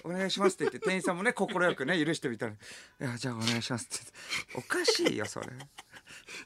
[0.02, 2.56] お願いしますって言って店員さんもね快くね許してみたら「い
[3.00, 3.98] やじゃあお願いします」って
[4.54, 5.48] おかしいよそれ。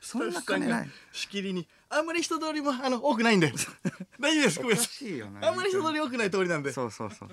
[0.01, 0.91] そんな金ない。
[1.13, 1.69] しきりに。
[1.89, 3.53] あんまり人通りもあの多くないんで。
[4.19, 4.59] 大丈夫です。
[4.61, 5.49] ごめんなさい。
[5.51, 6.73] あんまり人通り多くない通りなんで。
[6.73, 7.29] そうそうそう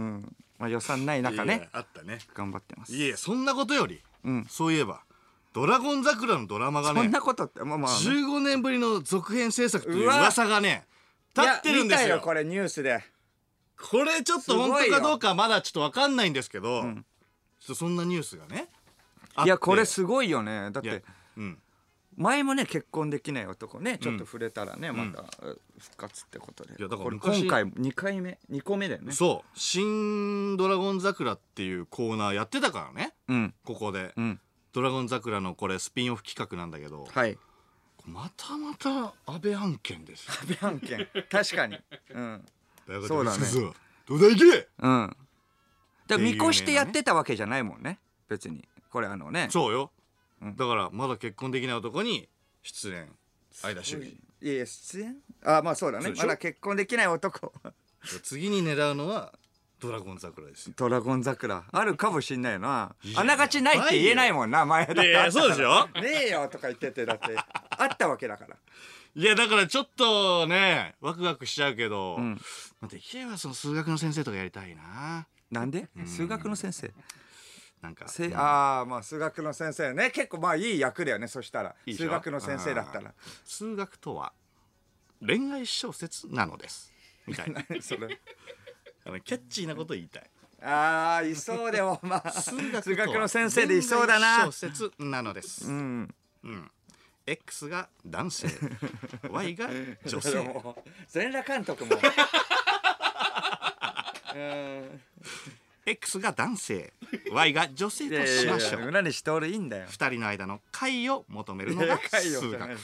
[0.00, 0.36] うん。
[0.58, 2.18] まあ予算ない中いやねあったね。
[2.34, 2.94] 頑張ってます。
[2.94, 4.46] いやいやそんなことより、うん。
[4.48, 5.02] そういえば
[5.52, 7.96] 「ドラゴン桜」のドラマがねそんなことってまあまあね。
[7.98, 10.18] 15年ぶりの続編制作といううわ。
[10.18, 10.86] 噂がね
[11.36, 12.06] 立ってるんですよ。
[12.06, 13.04] いや見たよこれニュースで。
[13.90, 17.04] これちょっと本当かどうかまだちょっと分かんないんですけど、ん。
[17.60, 18.68] ちょっとそんなニュースがね
[19.34, 19.48] あって。
[19.48, 20.70] いやこれすごいよね。
[20.70, 21.04] だっいやて
[21.36, 21.58] うん
[22.20, 25.24] 前もね結婚できない男ねちょっと触れたらね、また
[25.78, 26.74] 復活ってことで。
[26.78, 29.12] いやだから今回2回目？2個目だよね。
[29.12, 33.14] そう「新ドラゴン桜」っていうコーナーやってたからね。
[33.28, 33.54] うん。
[33.64, 34.40] ここで、うん。
[34.74, 37.38] ドラゴン桜のこれスピンオフ企画なんだけど、はい。
[38.04, 40.32] またまた安倍案件ですよ。
[40.42, 41.08] 安倍案件。
[41.30, 41.78] 確かに。
[42.10, 42.44] うん。
[43.08, 43.46] そうだね。
[44.06, 44.44] どうだいけ！
[44.78, 45.16] うん。
[46.06, 47.98] だから見越してやってたわけじゃないもんね。
[48.28, 48.68] 別に。
[48.90, 49.48] これあのね。
[49.50, 49.99] そうよ、うん
[50.42, 52.28] だからまだ結婚できない男に
[52.62, 53.08] 出演
[53.52, 54.18] 相田修い。
[54.40, 56.22] やいや出演あまあそうだそうでしょ？
[56.22, 57.52] ねまだ結婚できない男。
[58.02, 59.32] 二次に狙うのは
[59.78, 60.74] ドラゴン桜ですよ。
[60.76, 61.64] ドラゴン桜。
[61.70, 62.94] あるかもしんないよな。
[63.16, 65.02] あながちないって言えないもんな前だって。
[65.02, 67.36] いやいやそうでしょねえよとか言っててだって。
[67.36, 68.56] あったわけだから。
[69.14, 72.40] いやだからちょっとねワクワクしちゃうけど、うん。
[72.80, 75.26] まあできればその数学の先生とかやりたいな。
[75.50, 75.88] なんで？
[76.06, 76.90] 数学の先生？
[77.82, 78.08] なんか。
[78.08, 78.36] せうん。
[78.36, 80.10] ああまあ数学の先生ね。
[80.10, 81.28] 結構まあいい役だよね。
[81.28, 81.74] そしたら。
[81.86, 82.08] いいでしょ？
[82.08, 83.14] 数学の先生だったら。
[83.44, 84.32] 数学とは
[85.24, 86.92] 恋愛小説なのです。
[87.26, 87.62] みたいな。
[87.80, 88.18] それ。
[89.06, 90.30] あのキャッチーなこと言いたい。
[90.62, 94.36] ああいそうでもまあ数学とは数学の先生でいそうだな。
[94.36, 95.66] 恋愛小説なのです。
[95.66, 96.14] う、ん。
[97.26, 98.48] X が男性。
[99.30, 101.96] Y が女で性も全裸監督も。
[104.34, 105.00] うん、
[105.86, 106.92] X が男性
[107.32, 108.72] Y が女性といやいしましょう。
[108.72, 109.86] やいや裏にしておるいいんだよ。
[109.88, 112.78] 二人の間の解を求めるのが 数学。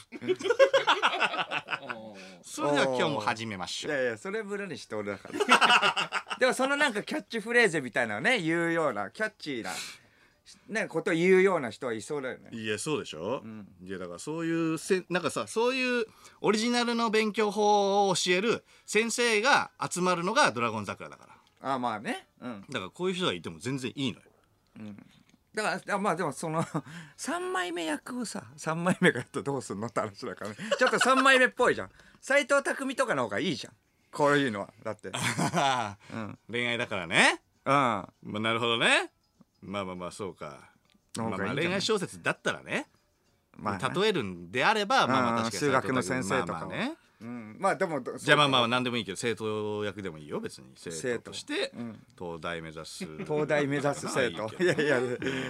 [2.43, 3.93] それでは今日も始めましょう。
[3.93, 6.37] いやいやそれ裏にしておるだから。
[6.39, 9.73] でもそのなんかキャッチフレーズみたいなのね言うようなキャッチーな
[10.69, 12.51] ねことを言うような人はいそうだよね。
[12.53, 13.67] いやそうでしょ、ん。
[13.83, 16.07] いやだからそういうせなんかさそういう
[16.41, 21.36] オリジナルの勉強法を教える先生が集まるのがドラゴン桜だから
[21.75, 22.27] あまあね。
[22.41, 22.65] うん。
[22.71, 24.25] だからこういう人がいても全然いいのよ。
[25.55, 26.63] だからあまあでもその
[27.17, 30.57] 3枚目役をさ3枚目がやるとどうすんのって話だからね。
[30.79, 31.91] ちょっと3枚目っぽいじゃん。
[32.21, 33.73] 斎藤工とかの方がいいじゃん。
[34.13, 35.09] こういうのはだって。
[35.09, 35.13] う
[36.17, 37.73] ん恋愛だからね、うん。
[37.73, 39.11] まあ、なるほどね。
[39.63, 40.71] まあまあまあそうか。
[41.17, 41.53] まあまあの方がいいん。
[41.53, 42.89] じゃない恋愛小説だったらね。
[43.57, 44.01] まあね。
[44.01, 47.57] 例えるんであればまあまあうん確かに数学の先生とかまあまあねうん。
[47.59, 50.69] まあでもじゃあまあまあ何でもいいけど生徒役でもいいよ別に。
[50.77, 52.03] 生徒としてうん。
[52.19, 53.07] 東大目指す。
[53.25, 54.63] 東大目指す生徒。
[54.63, 55.01] いやいや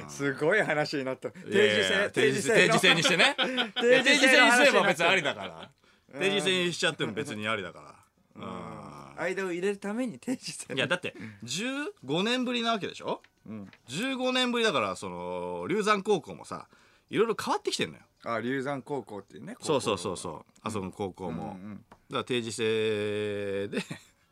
[0.08, 1.28] すごい話になった。
[1.28, 3.36] いやいや定時制定時制にしてね。
[3.80, 5.70] 定時制にすれば別にありだから。
[6.18, 7.94] 定時制にしちゃっても別にありだから。
[8.36, 9.22] うん。
[9.22, 10.72] 間を入れるために定時制。
[10.74, 13.22] いやだって15年ぶりなわけでしょ？
[13.48, 13.70] うん。
[13.88, 16.68] 15年ぶりだからその龍山高校もさ
[17.10, 20.44] いろいろ変わってきてんのよあ龍山高校っていうねそうそうそうそう。
[20.62, 23.82] あそこの高校も、うんうんだから定時制で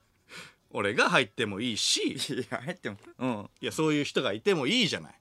[0.71, 2.13] 俺が入ってもいいし。
[2.13, 2.97] いや入っても。
[3.19, 3.51] うん。
[3.61, 5.15] いやそういう人がいてもいいじゃない。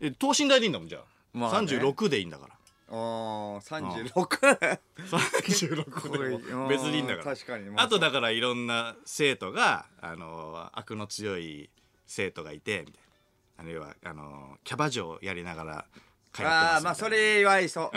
[0.00, 1.68] え等身大でいいんだもんじゃあ、まあね。
[1.68, 2.54] 36でいいんだから。
[2.90, 4.36] ああ三十六。
[4.96, 6.68] 36でも。
[6.68, 7.34] 別にいいんだから。
[7.34, 7.88] 確かにまあ。
[7.88, 11.70] とだからいろんな生徒があの悪の強い
[12.06, 13.08] 生徒がいてみたいな。
[13.58, 15.86] あるいはあのキャバ嬢やりながら
[16.32, 17.90] 通ってますああまあそれはい そう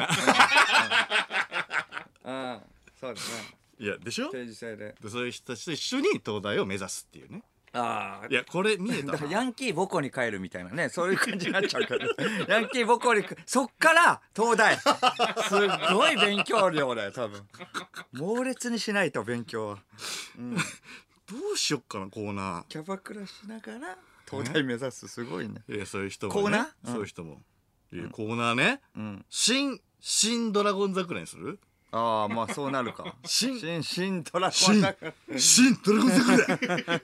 [2.30, 2.62] うんうん
[3.00, 3.58] そうですね。
[3.80, 4.30] いやでしょ？
[4.30, 4.96] 定時制で。
[5.02, 7.44] でそういう人たちと一緒に東大を目指すっていうね。
[7.74, 10.90] ああいやこれ見えたヤンキー母校に帰るみたいなね。
[10.90, 12.06] そういう感じになっちゃうから
[12.48, 14.78] ヤンキー母校にそっから東大。
[14.78, 17.48] すっごい勉強量だよ多分。
[18.12, 19.78] 猛烈にしないと勉強は。
[20.38, 23.98] どうしよっかなコーナキャバクラしながら
[24.30, 25.08] 東大目指す。
[25.08, 25.64] すごいね。
[25.70, 26.68] ーいやそういう人も、ね、コーナー？
[26.88, 27.42] うんそういう人も、
[27.94, 28.82] いやコーナーね。
[28.96, 29.26] うん。
[29.30, 31.60] 新新ドラゴン桜にする？
[31.92, 33.16] ああまあそうなるか。
[33.26, 33.60] 新。
[33.60, 35.14] 新新ドラゴン新桜。
[35.38, 35.78] 新。
[35.84, 37.02] ドラゴン桜。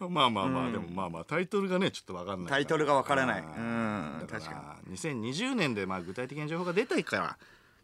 [0.08, 3.42] まあまあまあ、でもまあまあタイトルがねちょっとわかんないタイトルがわからない。
[3.42, 4.26] うん。
[4.30, 7.38] 確か2020年でまあ具体的な情報が出たから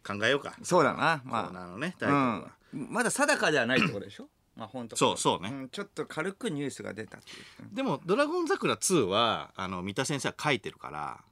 [0.05, 0.55] 考えようか。
[0.63, 1.21] そうだな。
[1.23, 2.87] コーナまーのねタあイトルは、うん。
[2.91, 4.29] まだ定かではないってことでしょ？
[4.55, 5.49] まあ本当そうそうね。
[5.49, 7.33] んちょっと軽くニュースが出たってい
[7.65, 7.75] う。
[7.75, 11.23] でも「ドラゴン桜2は」あの三田先生は書いてるから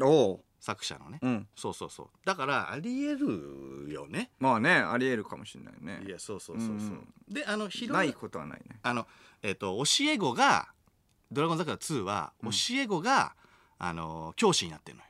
[0.00, 1.48] おお作者のね、うん。
[1.54, 2.08] そうそうそう。
[2.24, 4.30] だからありえるよね。
[4.40, 6.02] まあねありえるかもしれないね。
[6.06, 7.14] いやそうそうそうそう、うん。
[7.28, 8.78] であの広ないことはないね。
[8.82, 9.06] あの
[9.42, 10.68] えっ、と教え子が
[11.32, 13.34] 「ドラゴン桜2は」教え子が、
[13.78, 15.08] あの教師になってるのよ。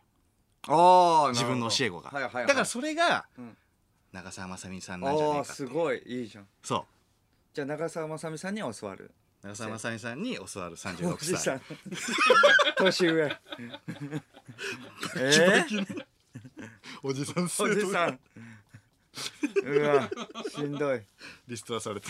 [0.68, 2.46] ああ自分の教え子が、はいはいはい。
[2.46, 3.56] だからそれが、うん。
[4.12, 6.02] 長澤まさみさんなんじゃねああえかってすごい。
[6.06, 6.46] いいじゃん。
[6.62, 6.86] そ
[7.56, 9.10] じゃあ長澤まさみさんには教わる。
[9.42, 10.74] う長澤まさみさんに教わる。
[10.74, 11.56] お36じさ歳。
[11.56, 11.60] ん
[12.84, 13.24] 年上。
[15.16, 16.04] えー、
[17.02, 18.20] おじさんおじさん。
[19.64, 20.10] うわ
[20.50, 21.00] しんどい。
[21.48, 22.08] リストラされて。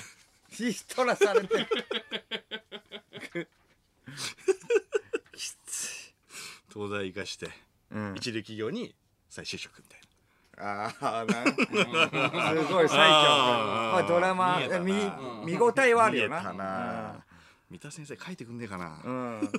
[0.58, 1.54] リストラされて。
[6.74, 7.52] 東大生かして、
[7.92, 8.16] うん。
[8.16, 8.96] 一流企業に
[9.30, 10.05] 再就職みたいな
[10.58, 12.96] ああなんすごい最強。
[12.96, 14.92] まあドラマ見
[15.44, 16.40] 見見応えはあるよな。
[16.40, 17.24] 見えたな。
[17.70, 19.50] 三田先生書いてくんねえかな、うん、うん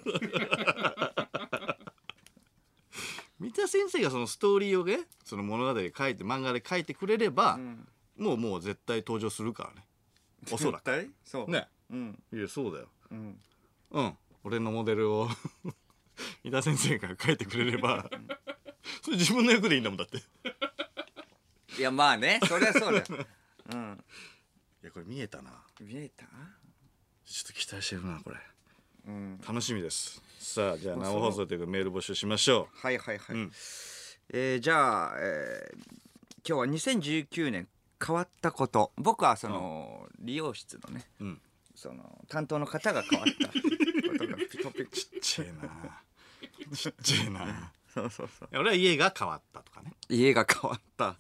[3.40, 7.88] 三田先生がそのストーリーをねその物語で書いて漫画で書いてくれれば、うん。
[8.18, 9.86] もうもう絶対登場するからね。
[10.52, 10.86] おそらく。
[10.86, 11.10] 絶対？
[11.24, 11.52] そう。
[11.52, 11.68] ね。
[11.92, 12.24] うん。
[12.34, 12.88] いやそうだよ。
[13.12, 13.40] うん。
[13.92, 14.18] うん。
[14.44, 15.30] 俺のモデルを
[16.44, 18.10] 三田先生が書いてくれれば
[19.04, 20.18] それ自分の役でいいんだもんだって
[21.78, 22.40] いいやまあね。
[22.48, 23.06] そりゃそうだよ。
[23.72, 24.04] うん。
[24.84, 25.52] やこれ見えたな。
[25.82, 26.26] 見えた？
[27.26, 28.38] ちょっと期待してるなこれ。
[29.08, 29.42] うん。
[29.48, 30.22] 楽しみです。
[30.40, 33.52] さあじゃあまあ生放送というかメール募集しましょはいはいはい、うん。
[34.30, 35.78] えーじゃあ、えー
[36.48, 37.68] 今日は2019年
[38.06, 38.94] 変わったこと。
[38.96, 41.42] 僕はその、理容室のねううん。
[41.76, 43.54] その担当の方が変わったこ
[44.18, 46.02] とが ピコピコちっちゃいな。
[46.74, 48.50] ちっちゃいなそうそうそう。
[48.54, 49.94] 俺は家が変わったとかね。
[50.10, 51.16] 家が変わった。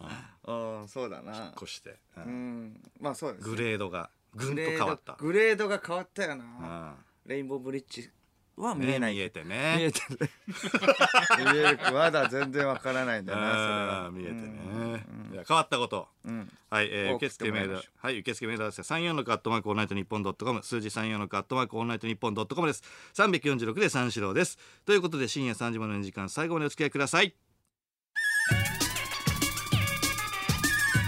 [0.45, 0.87] うん。
[0.87, 1.53] そうだな。
[1.57, 2.65] 越して、ううん。
[2.67, 6.43] んまあそうですね、グレードがぐんとグレード変わったグレードが変わったよな、
[7.25, 7.29] うん。
[7.29, 8.09] レインボーブリッジ
[8.57, 10.29] は見えない、見えて見ねえてる。
[11.53, 11.79] 見える。
[11.93, 16.07] まだ全然わからないんだよな見えてね、うん変わったこと。
[16.25, 16.51] うん。
[16.69, 17.81] はい、えー、受付メール。
[17.97, 20.63] はい受付メールはですね三四六アットマークオールナイトニッポンドットコム。
[20.63, 22.83] 数字三四六アットマークオールナイトニッポンドットコムです。
[23.13, 24.57] 三百四十六で三四郎です。
[24.85, 27.35] ということで深夜三時までの時間最後までお付き合いください。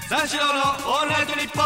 [0.07, 1.65] 三四郎のオールナイトニッポン。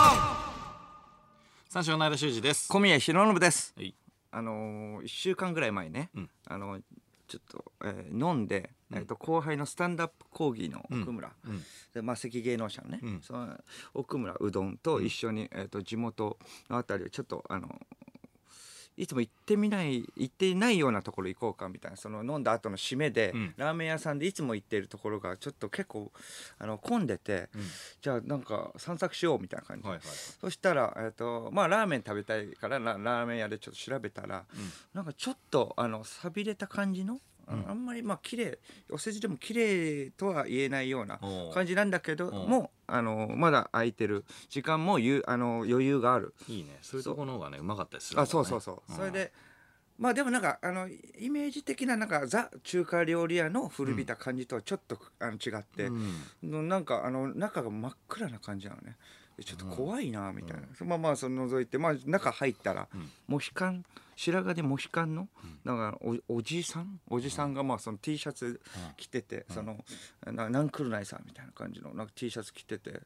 [1.69, 2.69] 三四郎の間修二です。
[2.69, 3.73] 小宮弘信です。
[3.75, 3.93] はい
[4.33, 6.29] あのー、1週間ぐらい前ね、うん。
[6.47, 6.79] あの
[7.27, 11.63] ちょっと、えー飲んで、えー、と後輩のスタンダップ講義の奥村、うん。
[11.93, 13.21] でマセキ芸能者のね、うん。
[13.21, 13.57] その
[13.93, 16.37] 奥村うどんと一緒に、えー、と地元
[16.69, 17.69] のあたりをちょっとあの
[18.95, 23.53] いつも行ってみない行ってないようなところ行こうかみたいなその飲んだ後の締めで、うん。
[23.57, 26.11] ラーメン屋さんでいつも行っているところがちょっと結構
[26.59, 27.61] あの混んでて、うん。
[28.01, 29.83] じゃあなんか散策しようみたいな感じ。
[29.83, 30.07] で、はいはい。
[30.07, 34.45] そしたら、えーとまあ、ラーメン食べたいからララーメン屋でちょっと調べたら、
[34.93, 38.59] なんかちょっとあの寂れた感じのあのあんまりまあ綺麗
[38.91, 41.19] お世辞でも綺麗とは言えないような
[41.53, 44.25] 感じなんだけどもあのまだ空いてる。
[44.49, 46.33] 時間もゆあの余裕がある。
[46.47, 46.77] いいね。
[46.81, 48.95] そういうところの方がねうまかったりするあそうそうそう、ん。
[48.95, 49.31] それで
[49.97, 56.51] まあでもなんかあのイメージ的ななんかザ中華料理屋の古びた感じとはちょっと、あの違って、うん。
[56.51, 58.97] のなんかあの中が真っ暗な感じなのね。
[58.97, 62.87] えちょっと怖いなみたいな、そのまあまあその覗いて、まあ、中入ったら、
[63.27, 63.83] モヒカン
[64.15, 65.27] 白髪でモヒカンの、
[65.63, 66.99] なんかおおじいさん？
[67.09, 68.61] おじさんがまあその T シャツ
[68.95, 69.83] 着てて、その
[70.25, 73.01] なナンクルナイさんみたいな感じのなんか T シャツ着てて、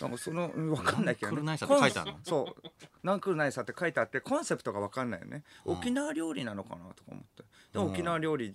[0.00, 2.14] なんかその分かんないけど、ナンクルナイサーって書いてあるの？
[2.14, 2.68] コンそう。
[3.02, 7.42] ナンクルナイサーって書いてあってコンセプトが分かんないよね、沖縄料理なのかなとか思って。
[7.74, 8.54] でも沖縄料理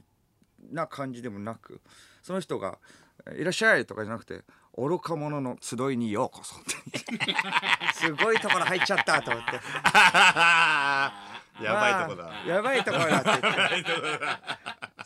[0.71, 1.81] な感じでもなく
[2.23, 2.79] その人が
[3.37, 4.43] 「いらっしゃい」とかじゃなくて
[4.77, 6.59] 「愚か者の集いにようこそ」っ
[6.91, 6.99] て
[7.93, 9.59] すごいところ入っちゃったと思って。
[11.63, 13.91] やばいとこだ、まあやばいところだって言って。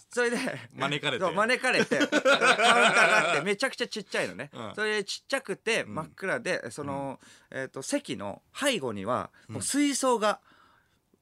[0.11, 0.37] それで
[0.75, 1.31] 招かれて。
[1.31, 4.75] 招かれてカウンターがあってめちゃくちゃちっちゃいのね、うん。
[4.75, 7.19] それでちっちゃくて真っ暗で、その、
[7.51, 10.39] えー、と席の背後にはもう水槽が、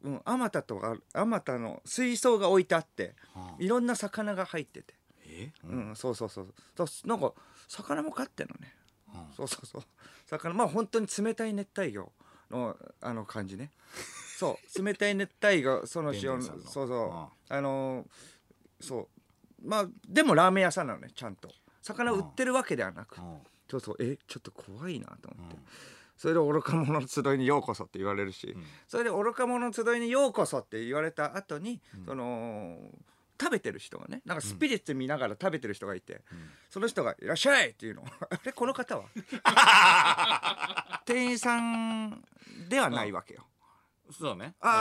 [0.03, 3.15] うん、あまたとかあまたの水槽が置いてあって、
[3.59, 4.93] いろんな魚が入ってて、
[5.37, 6.53] えうんそうそうそう。
[6.75, 7.33] そうなんか
[7.67, 8.73] 魚も飼ってんのね、
[9.13, 9.33] うん。
[9.35, 9.81] そうそうそう。
[10.25, 12.11] 魚まあ本当に冷たい熱帯魚
[12.51, 13.71] のあの感じね。
[14.37, 14.83] そう。
[14.83, 17.53] 冷たい熱帯魚その塩のそうそう。
[17.53, 18.07] あのー
[18.79, 19.09] そ
[19.63, 19.67] う。
[19.67, 21.49] まあでもラーメン屋さんなのねちゃんと。
[21.81, 23.39] 魚売ってるわけではなく、うん。
[23.69, 23.95] そうそう。
[23.99, 25.63] えちょっと怖いなと思って、うん
[26.17, 28.63] それで愚か者の集いにようこそって言われるし、ん。
[28.87, 32.79] それで愚か者の集いにようこそって言われた後に、その
[33.39, 36.21] 食べてる人がねなんかスピリッツ見ながら食べてる人がいて、
[36.69, 38.03] その人が「いらっしゃい!」っていうの。
[38.29, 39.05] あれこの方は？
[41.05, 42.23] 店員さん
[42.69, 43.45] ではないわけよ。
[44.11, 44.55] そうね。
[44.61, 44.71] あー、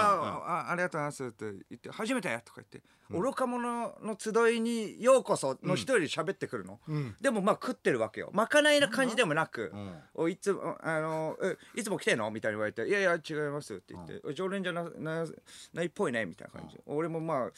[0.50, 7.16] あありがとうございますって言って「初めて!」とか言って「愚か者の集いにようこそ」の人より喋ってくるの、ん。
[7.20, 8.30] でもまあ食ってるわけよ。
[8.32, 10.00] まかないな感じでもなく「うん。
[10.14, 15.26] おいつもあのえいつも来てんの?」みたいに言われて「いやいや違います」って言って「常連じゃなな
[15.72, 17.50] ないっぽいね」みたいな感じ、俺もまあ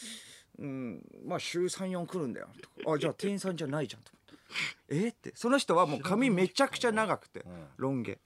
[0.58, 2.48] うんまあ週34来るんだよ。
[2.60, 2.92] とか。
[2.92, 4.38] あ じゃあ店員さんじゃないじゃんと思っ
[4.88, 5.08] てえ？
[5.08, 5.32] って。
[5.34, 7.44] その人はもう髪めちゃくちゃ長くて、
[7.76, 8.18] ロン毛。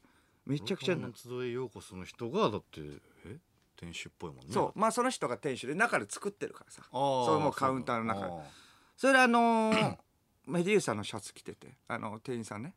[0.47, 2.81] めちゃくちゃの集いようこその人がだって
[3.27, 3.39] え？
[3.77, 4.53] 店主っぽいもんね。
[4.53, 4.79] そう。
[4.79, 6.83] まあその人が店主で中で作ってるからさ。
[6.91, 8.33] それもうカウンターの中で。
[8.97, 9.99] それであのー
[10.47, 11.77] メデューサのシャツ着てて。
[11.87, 12.75] あの店員さんね。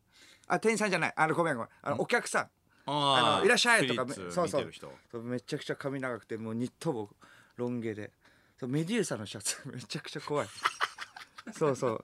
[0.48, 1.14] あ店員さんじゃない。
[1.16, 1.70] あのごめんごめん。
[1.82, 2.50] あのお客さん。
[2.88, 4.72] あのいらっしゃいとかそうそう。
[5.12, 7.10] そうめちゃくちゃ髪長くてもうニット帽
[7.56, 8.12] ロン毛で
[8.60, 9.58] そうメデューサのシャツ。
[9.70, 10.48] めちゃくちゃ怖い。
[11.52, 12.04] そうそう。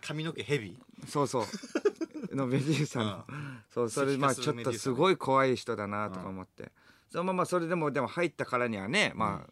[0.00, 0.78] 髪の毛ヘビ？
[1.08, 2.34] そうそう。
[2.34, 3.26] のメデューサの。
[3.70, 6.72] そうそれまあちょっとすごい怖い人だなとか思って。
[7.10, 9.46] そのままそれでもでも入ったからにはねま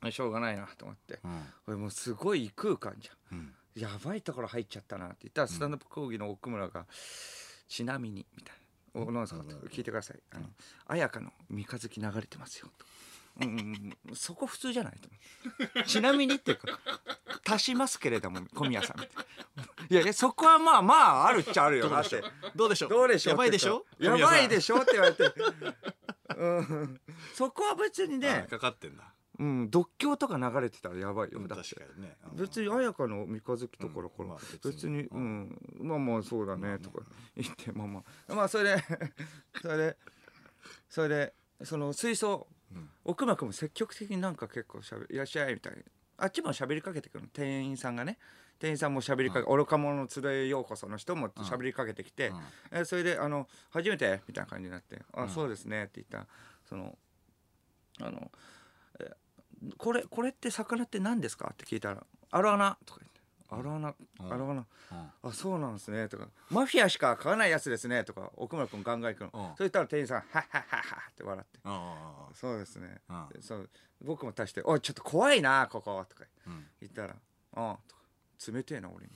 [0.00, 1.20] あしょうがないなと思って。
[1.24, 1.52] うん。
[1.64, 3.38] これもうすごい異空間じゃん。
[3.38, 3.54] うん。
[3.74, 6.86] やばいところ入っちゃったなって言ったらスタンドアップ講義の奥村が
[7.68, 8.56] 「ちなみに」みたい
[8.94, 10.48] な「おなんですか?」聞いてください「あの
[10.86, 12.84] 綾香の三日月流れてますよ」と。
[12.86, 12.93] うん
[13.40, 15.08] うんうん、そこ普通じゃないと。
[15.84, 16.78] ちなみにっていうか
[17.48, 19.00] 足しますけれども小宮さん
[19.92, 21.90] いやいやそこはまあまああるっちゃあるよ。
[21.90, 22.22] なって
[22.54, 22.90] どうでしょう？
[22.90, 23.84] どうでしょうやばいでしょ？
[23.98, 25.24] やばいでししょって言われて、
[26.36, 27.00] うん、
[27.34, 29.12] そこは別にね、かかってんだ。
[29.36, 31.40] うん、独協とか流れてたらやばいよ。
[31.48, 31.74] だって。
[31.74, 32.16] 確かにね。
[32.34, 37.00] 別に綾香の三日月ところから、別に、うん、まあまあそうだねとか
[37.36, 37.72] 言って。
[37.72, 38.34] まあまあ。
[38.34, 38.84] まあそれで
[39.60, 39.96] それで
[40.88, 42.53] それでその水槽、うん
[43.04, 45.82] 奥間君も積極的になんか結構しゃべいらっしゃいみたいに
[46.16, 47.30] あっちも喋りかけてくるの。
[47.32, 48.18] 店員さんがね。
[48.58, 52.40] 店員さんも喋りかけ、愚か者の集いようこその人も喋りかけてきて、うん。
[52.70, 55.28] えそれであの「初めて?」みたいな感じになって「あ、ん。
[55.28, 56.26] そうですね」って言ったら
[56.64, 56.96] その
[58.00, 58.30] あの
[59.00, 59.10] え
[59.76, 63.13] 「これこれって魚って何ですか?」って聞いたら「アロアナ」とか言って
[63.58, 64.32] 「アロアナ、うん。
[64.32, 65.30] アロアナうん。
[65.30, 69.46] あそうなんですね」とか「マフィアしか買わないやつですね」とか奥村君ガンガン行くの、うん。
[69.48, 73.00] そう言ったら店員さん「はっはっはっは」って笑ってあ「そうですね」
[73.40, 73.70] そう
[74.02, 76.24] 僕も足して「おいちょっと怖いなここ」とか
[76.80, 77.16] 言ったら
[77.54, 78.02] 「ああ」とか
[78.52, 79.12] 冷てえな俺に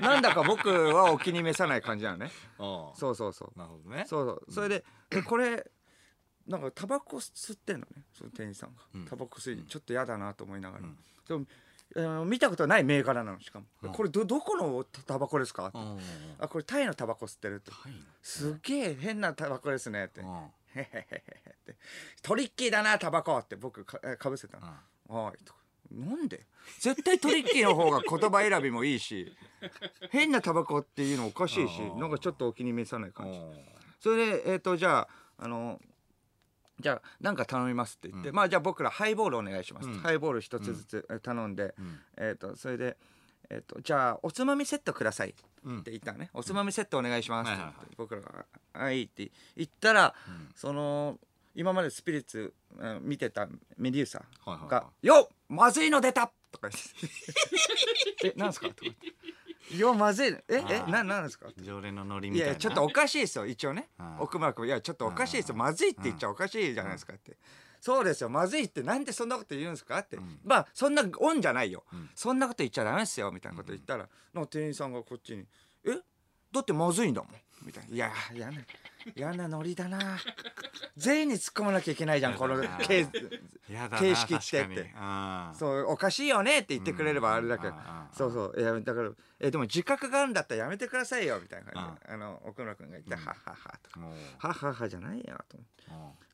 [0.00, 2.30] なんだか僕はお気に召さない感じなのね
[2.94, 5.70] そうそうそうなるほどねそうそうそれででこれ
[6.46, 11.46] なんかタバコ吸ってんのねその店員さんが、うんタバコ吸いちょっと嫌だなと思いながら、うんでも
[11.96, 13.92] あの見たことない銘柄なのしかも、うん。
[13.92, 15.66] これどどこのタタバコですか？
[15.68, 15.98] って、うん
[16.38, 17.70] あこれタイのタバコ吸ってるって。
[17.70, 17.98] タイの？
[18.22, 20.28] すげえ変なタバコですねって、うん。
[20.28, 20.30] へ
[20.74, 21.76] へへへって。
[22.22, 24.66] トリッキーだなタバコって僕かえかぶせたの、
[25.08, 25.38] はい
[25.94, 26.46] なんで？
[26.80, 29.30] 絶対トリッキーの方が言葉選びもいいし
[30.10, 33.38] 変なタバコっていうのおかしいしなんかちょっとお気に召さない感じ。
[33.38, 33.64] うん
[34.00, 35.06] それでえっ、とじゃ
[35.38, 35.78] ああの
[36.82, 38.34] じゃあ何か頼みますって言って、うん。
[38.34, 39.98] まあじゃあ僕らハイボールお願いします、うん。
[40.00, 41.98] ハイボール一つずつえ頼んで、うん。
[42.18, 42.96] えっ、とそれで
[43.48, 45.82] えっ、とじゃあおつまみセットくださいってうん。
[45.84, 47.94] 言ったのね、おつまみセットお願いしますって。
[47.96, 50.48] 僕らが「はい」って言ったら、うん。
[50.54, 51.18] その
[51.54, 54.68] 今までスピリッツうん見てたメデューサはいはい。
[54.68, 56.82] が「よっまずいの出た!」とか言っ
[58.18, 59.12] て「えなんすか?」とか言って
[59.70, 61.46] 「いやまずいええななんですか？
[61.62, 62.52] 常連のノリいみたいな。
[62.54, 63.88] やちょっとおかしいですよ一応ね。
[63.98, 65.54] うん奥村君いやちょっとおかしいですよ。
[65.54, 67.36] うんまずいって言っちゃおかしいじゃないですかって。
[67.80, 69.98] そうですよまずいってなんでそんなこと言うんですか？
[69.98, 70.16] って。
[70.16, 70.40] ん。
[70.44, 71.84] まあそんなオンじゃないよ。
[71.94, 72.10] ん。
[72.14, 75.44] そんなこと言っちゃダメですよみたいなこと言ったらの店員さんがこっちに
[75.86, 75.90] 「え？
[76.52, 77.30] だってまずいんだもん」
[77.64, 78.58] みたいな「いや嫌な
[79.16, 80.18] 嫌なノリだな。
[80.96, 83.40] 全員に突っ込まなきゃいけないじゃんこのケー
[83.72, 84.62] やだな形式って。
[84.62, 84.88] 確かに。
[85.48, 85.54] うん。
[85.54, 87.74] そうおかしいよねって言ってくれればあれだけど、
[88.12, 88.60] そうそう。
[88.60, 89.10] いやだから
[89.40, 92.06] えでも自覚があるんだったらやめてくださいよみたいな感じ。
[92.06, 93.90] で、あの奥村君が言って、はっはっはと。
[93.90, 94.00] か
[94.48, 95.58] はっはっはじゃないよと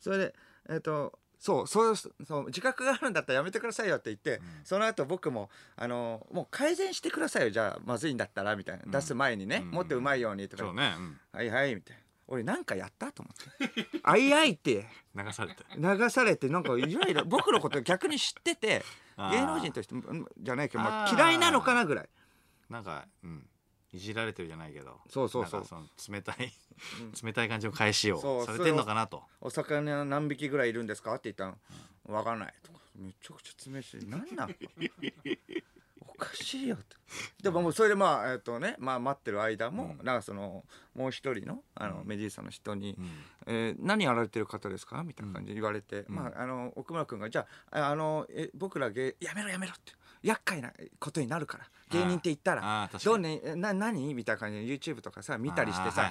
[0.01, 0.35] それで
[0.69, 2.11] えっ、とそうそうそ
[2.41, 7.51] う自覚があるんだったらやめてくださいよって言って、その後僕もあのもう改善してくださいよ。
[7.51, 9.71] じゃあまずいんだったらみたいな、出す前にね、うん。
[9.71, 11.21] もっとうまいようにとか、うそうねうん。
[11.33, 12.03] はいはいみたいな。
[12.27, 14.87] 俺なんかやったと思って「あいあい」って。
[15.15, 15.65] 流されて。
[15.77, 18.85] 流されてなんかいろいろ 僕のこと逆に知ってて
[19.17, 22.09] 芸能人としてうんじゃないけど、まあ、嫌いなのかなぐらい。
[22.69, 23.49] なんかうん
[23.93, 25.01] いじられてるじゃないけど。
[25.09, 25.65] そうそうそう。
[26.13, 26.53] 冷たい
[27.23, 31.59] 冷たい感じの返しをされてんのかなと「お魚何匹ぐらいいるんですか?」って言ったの
[32.07, 32.79] 「分かんない」とか。
[32.97, 34.55] めちゃくちゃ冷しい何なん？
[36.01, 36.97] おかしいよって。
[37.43, 40.65] でももうそれでまあえっ、とね、まあ、待ってる間も、なんかその
[40.95, 43.09] もう一人のあの、メディーサの人に、うん。
[43.47, 49.93] えー何やられてる方ですか?」みたいな感じで言われて、まああの奥村君が「じゃあああのえ僕ら芸やめろやめろ」って
[50.23, 51.65] 厄介なことになるから。
[51.91, 54.13] 芸人って言ったあらどうねえな何？
[54.15, 56.11] みたいな感じで YouTube とかさ見たりしてさ。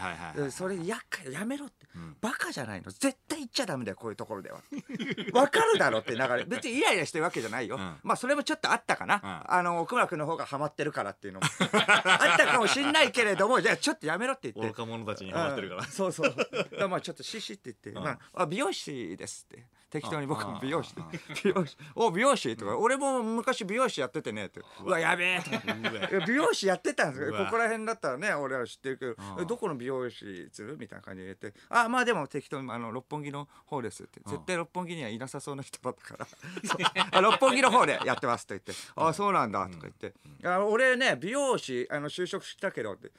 [0.50, 2.16] それ厄介やめろって、ん。
[2.20, 2.92] バカじゃないの。
[2.92, 4.62] 絶対言っちゃダメだよこういうところでは。
[5.34, 6.46] わかるだろって流れ。
[6.50, 7.98] 別にイライラしてるわけじゃないよ、うん。
[8.04, 9.22] まあそれもちょっとあったかな、ん。
[9.24, 11.46] あの奥村君の方がハマってるからっていうのも。
[12.06, 14.70] あったかもしんないけれどもじゃあちょっとやめろって言って。
[14.70, 15.82] 若者たちにハマってるから。
[15.82, 15.88] うん。
[15.88, 16.36] そうそう。
[16.36, 16.48] だか
[16.78, 21.02] らまあちょっとシシって言って、まあ、あ美容師ですって適当に僕も美容師で
[21.44, 25.00] 美容師お美容師とか、俺も昔美容師やっててねってうわ。
[25.00, 36.28] やべえとか美容師やってたんですここら辺だったらね俺は知ってるけどどこの美容師するみたいな感じで言ってあまあでも適当にあの六本木の方ですって絶対六本木にはいなさそうな人だったか
[37.14, 37.22] ら。
[37.22, 40.14] 六本木の方でやってますと言ってあそうなんだとか言って。
[40.46, 43.12] あ俺ね美容師あの就職したけどって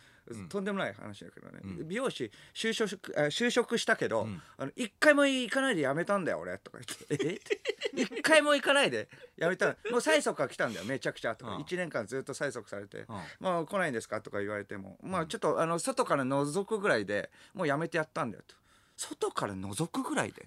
[0.49, 7.41] とんでもない話だけどね、美容師就職あ就職したけど、あの一回も行かないで辞めたんだよ俺とか言って
[7.95, 8.03] 「え？
[8.03, 9.09] 一回も行かないで
[9.39, 9.73] 辞めたの。
[9.91, 11.63] もう催促が来たんだよめちゃくちゃ」とか、うん。
[11.63, 12.99] 1年間ずっと催促されて。
[12.99, 13.07] うん
[13.41, 18.57] 「まあ来ないんですか?」とか言われても、まあちょっとあの外から覗くぐらいでもう辞めてやったんだよと。
[18.99, 20.47] 外から覗くぐらいで。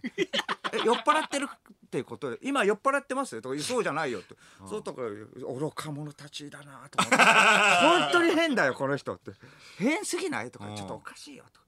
[0.74, 4.36] え酔っ払ってるっていうことで今酔っ払ってますよとかそうじゃないよと
[4.66, 7.16] 外から愚か者たちだなと思って。
[7.26, 9.32] 本当に変だよこの人って。
[9.78, 10.76] 変すぎないとかうん。
[10.76, 11.68] ちょっとおかしいよとか。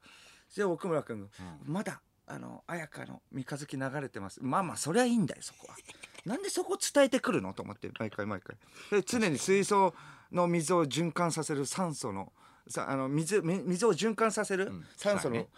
[0.55, 1.27] で奥村君が
[1.65, 4.39] まだあの綾香の三日月流れてます。
[4.41, 5.75] まあまあそりゃいいんだよそこは。
[6.25, 8.57] なんでそこ伝えてくるのと思って毎回毎回。
[8.91, 9.93] で常に水槽
[10.31, 12.31] の水を循環させる酸素の
[12.67, 14.86] さあの水み水を循環させるん。
[14.95, 15.49] 酸素の機械ね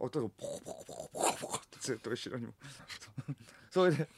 [0.00, 2.52] 音がポコポコポコポコポコってずっと後ろにも
[3.70, 4.08] それで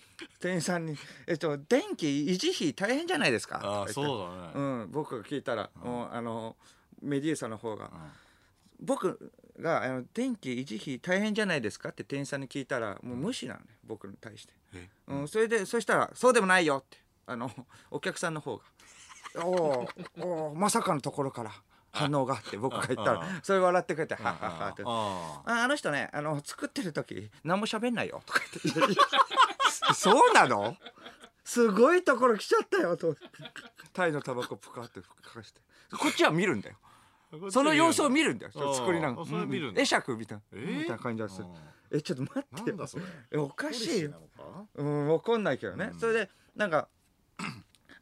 [0.41, 6.57] 店員さんに「えっと電気維持費大変じゃないですか?」あそうだねうん、僕が聞いたら、もうあの
[7.03, 7.91] メディエーサの方が、
[8.79, 14.55] 僕があの「電気維持費大変じゃないですか?」って店員さんに聞いたらもう無視なのね僕に対して、
[15.09, 17.51] うん、それでそしたら「そうでもないよ」ってあの
[17.91, 18.65] お客さんの方が
[19.45, 19.87] 「お
[20.21, 21.53] おまさかのところから
[21.93, 24.83] 反応が」って僕が言ったらそれ笑ってくれて「はっはっは」って。
[24.87, 25.63] ああ。
[25.65, 28.95] あの人ねあの作ってる時何も喋んないよとか言って。
[29.95, 30.77] そうなの？
[31.45, 33.17] すごいところ来ちゃったよと。
[33.93, 35.61] タイのタバコプカって吹かして。
[35.99, 36.77] こっちは見るんだよ。
[37.33, 38.53] あその様子を見るんだよ。
[38.53, 39.81] 作りながあそれ見るんだ。
[39.81, 40.57] 会釈みたいな、え？
[40.57, 41.47] ーみたいな感じがする。
[41.47, 41.51] あ
[41.93, 44.13] えちょっと待っておかしいよ。
[44.77, 45.37] うん分か？
[45.37, 46.89] んないけどね、それでなんか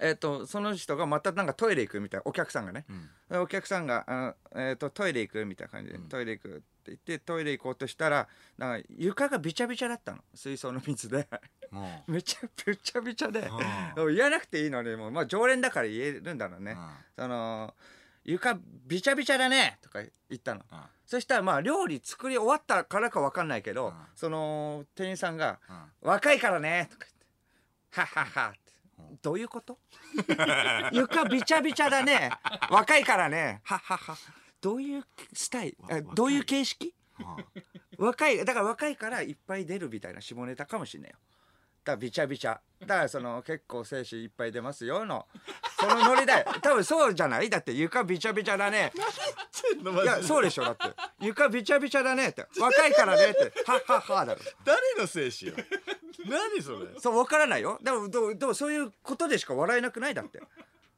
[0.00, 2.84] えっ、とその人がまたなんかトイレ行くみたいなお客さんがね、
[3.30, 10.18] でお客さんがえー、とトイレ行くみたいな感じで、トイレ行くって言ってトイレ行こうとしたらなんか床がびちゃびちゃだったの。
[10.34, 11.28] 水槽の水で。
[11.70, 13.50] も めちゃびちゃびちゃで。
[13.96, 16.90] う言わなくていいのにもう、まあ、常連だから言えるんだろうね、うん。
[17.16, 17.74] その
[18.24, 20.82] 床びちゃびちゃだねとか言ったの、うん。
[21.06, 23.94] そしたらまあ料理作り終わったからか分かんないけど、うん。
[24.14, 27.26] その店員さんがうん「若いからね」とか言って
[28.00, 28.67] 「はっはっは」って
[29.22, 29.78] どういうこと？
[30.92, 32.30] 床びちゃびちゃだね。
[32.70, 33.60] 若いからね。
[33.64, 34.16] はっはっは。
[34.60, 35.76] どういうスタイル？
[36.14, 36.94] どういう形式？
[37.18, 38.06] うん。
[38.06, 41.16] 若いだから若いからいっぱい出るみたいな下ネタかもしれないよ
[41.88, 42.60] だからびちゃびちゃ。
[42.80, 45.26] だからその 結構精子いっぱい出ますよの。
[45.80, 47.48] そのノリだよ多分そうじゃない？
[47.48, 48.92] だって床びちゃびちゃだね。
[48.94, 50.82] いやそうでしょだって。
[51.20, 52.46] 床びちゃびちゃだねって。
[52.60, 53.40] 若いからねって。
[53.64, 54.40] はっはっはだろ。
[54.64, 55.54] 誰の精子よ？
[56.26, 57.00] 何それ？
[57.00, 57.78] そう分からないよ。
[57.82, 60.14] でもでもそういうことでしか笑えなくない？
[60.14, 60.42] だって。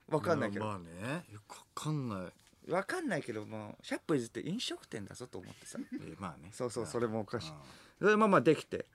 [0.08, 1.24] 分かんないけど、まあまあね。
[1.32, 2.28] よくわかんな
[2.68, 2.70] い。
[2.72, 5.78] わかんないけども100歩譲って飲食店だぞと思ってさ。
[5.92, 6.50] えーまあね。
[6.52, 7.50] そうそうそれもおかしい。
[7.50, 7.56] うん。
[8.00, 8.86] それまあまあできて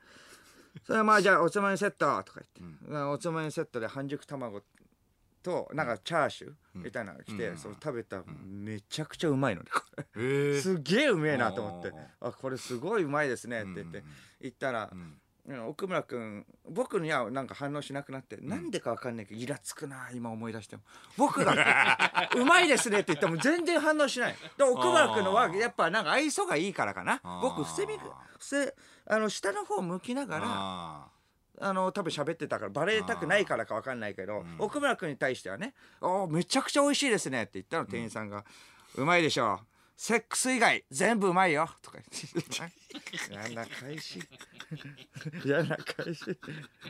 [0.83, 4.61] それまあじゃあおつまみセットとか言って、おつまみセットで半熟卵
[5.41, 7.57] となんかチャーシューみたいなのが来て、うん。
[7.57, 10.05] それ食べたらめちゃくちゃうまいのねこれ。
[10.15, 10.59] えー。
[10.59, 11.91] すげえうめえなと思って。
[12.19, 13.99] おあこれすごいうまいですねって言って。
[13.99, 14.03] うん
[14.41, 15.13] 言ったらう、んうん
[15.67, 20.81] 奥村君僕にはなんか反応しなくなって、なんでかわかんないけどイラつくな今思い出しても。
[21.17, 21.53] 僕が
[22.35, 24.35] 「うまいですね」って言っても全然反応しない。
[24.57, 27.21] で奥村君のはやっぱなんか愛想がいいからかな。
[27.41, 28.75] 僕伏せみ伏せ
[29.05, 31.07] あの下の方向きながらあ
[31.61, 34.55] あの多分喋ってたからバレたくないからかわかんないけど、うん。
[34.57, 38.43] 奥村君に対してはね「おーめちゃくちゃ美味しいですね」って言ったの店員さんが
[38.95, 41.97] 「うまいでしょうセックス以外全部うまいよ」とか。
[41.99, 44.21] 言って嫌な返し。
[45.43, 46.37] 嫌な返し。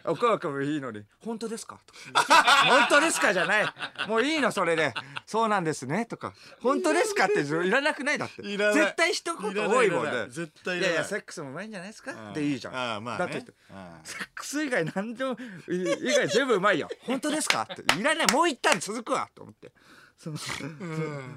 [0.03, 1.93] 奥村君もいいのに「本当ですか?」と
[2.23, 2.33] か
[2.65, 3.65] 「本当ですか?」じゃない。
[4.07, 4.93] もういいのそれで
[5.25, 8.17] 「そうなんですね」とか「本当ですか?」っていらなくない？
[8.17, 8.41] だって。
[8.43, 8.75] いらない。
[8.75, 10.11] 絶対一言多いもんね。
[10.11, 12.11] いやいやセックスもうまいんじゃないですか？
[12.11, 12.75] ーでいいじゃん。
[12.75, 13.33] あーまあね。
[13.33, 15.33] だってあセックス以外何でも
[15.69, 15.75] い
[16.09, 16.89] 以外全部うまいよ。
[17.01, 17.67] 本当ですか？
[17.71, 17.81] って。
[17.99, 18.27] いらない。
[18.31, 19.29] もう一旦続くわ。
[19.35, 19.71] と思って
[20.17, 20.37] そう。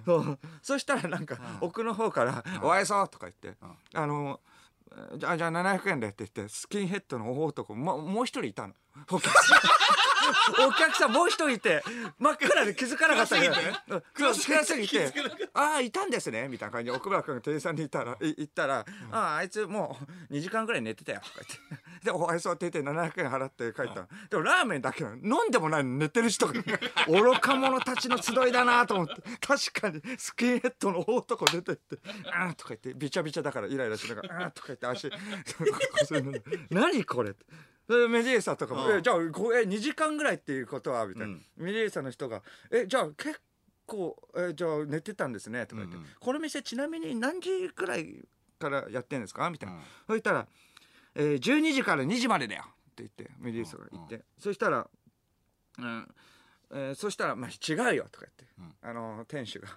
[0.04, 0.38] そう。
[0.62, 3.58] そしたらなんか奥の方から「お愛想」とか言って
[3.94, 4.40] 「あの
[5.16, 8.74] じゃあじゃあ700円で」って言ってスキンヘッドの大男ももう一人いたの
[9.10, 9.58] お客さん。
[10.66, 11.82] お客さんもう一人いて
[12.18, 13.52] 真っ暗で気づかなかったよ
[13.88, 14.02] うん。
[14.14, 15.12] 暗すぎて
[15.54, 16.90] 「ああいたんですね」みたいな感じ。
[16.90, 19.98] で奥村君が店員さんに言ったらい言ったら「あああいつも
[20.30, 22.04] う2時間ぐらい寝てたよ」とか言って。
[22.04, 24.08] で「お愛想」って言って700円払って帰ったの。
[24.30, 25.16] でもラーメンだけなの。
[25.16, 26.52] 飲んでもないのに寝てる人が
[27.06, 29.14] 愚か者たちの集いだなと思って。
[29.40, 31.98] 確かにスキンヘッドの大男出てって
[32.32, 35.10] 「あー」とか言ってびちゃびちゃだからイライラしながら「あー」とか言って足。
[36.70, 37.46] 何これって。
[37.88, 38.98] メディーサとかも「うん。
[38.98, 41.46] えじゃあこえ2時間ぐらいっていうことは?」みたいな、うん。
[41.56, 43.40] メディーサの人が「えじゃあ結
[43.86, 46.10] 構えじゃあ寝てたんですね」とか言って、うんうん。
[46.20, 48.28] この店ちなみに何時くらい
[48.58, 49.82] からやってんですか?」みたいな、うん。
[50.06, 50.46] そしたら、
[51.14, 54.88] えー「12時から2時までだよ」って言ってメディーサが言って、そしたら
[55.78, 56.14] 「うん
[56.70, 58.74] えーそしたら、まあ、違うよ」とか言って、うん。
[58.82, 59.68] あの店主が、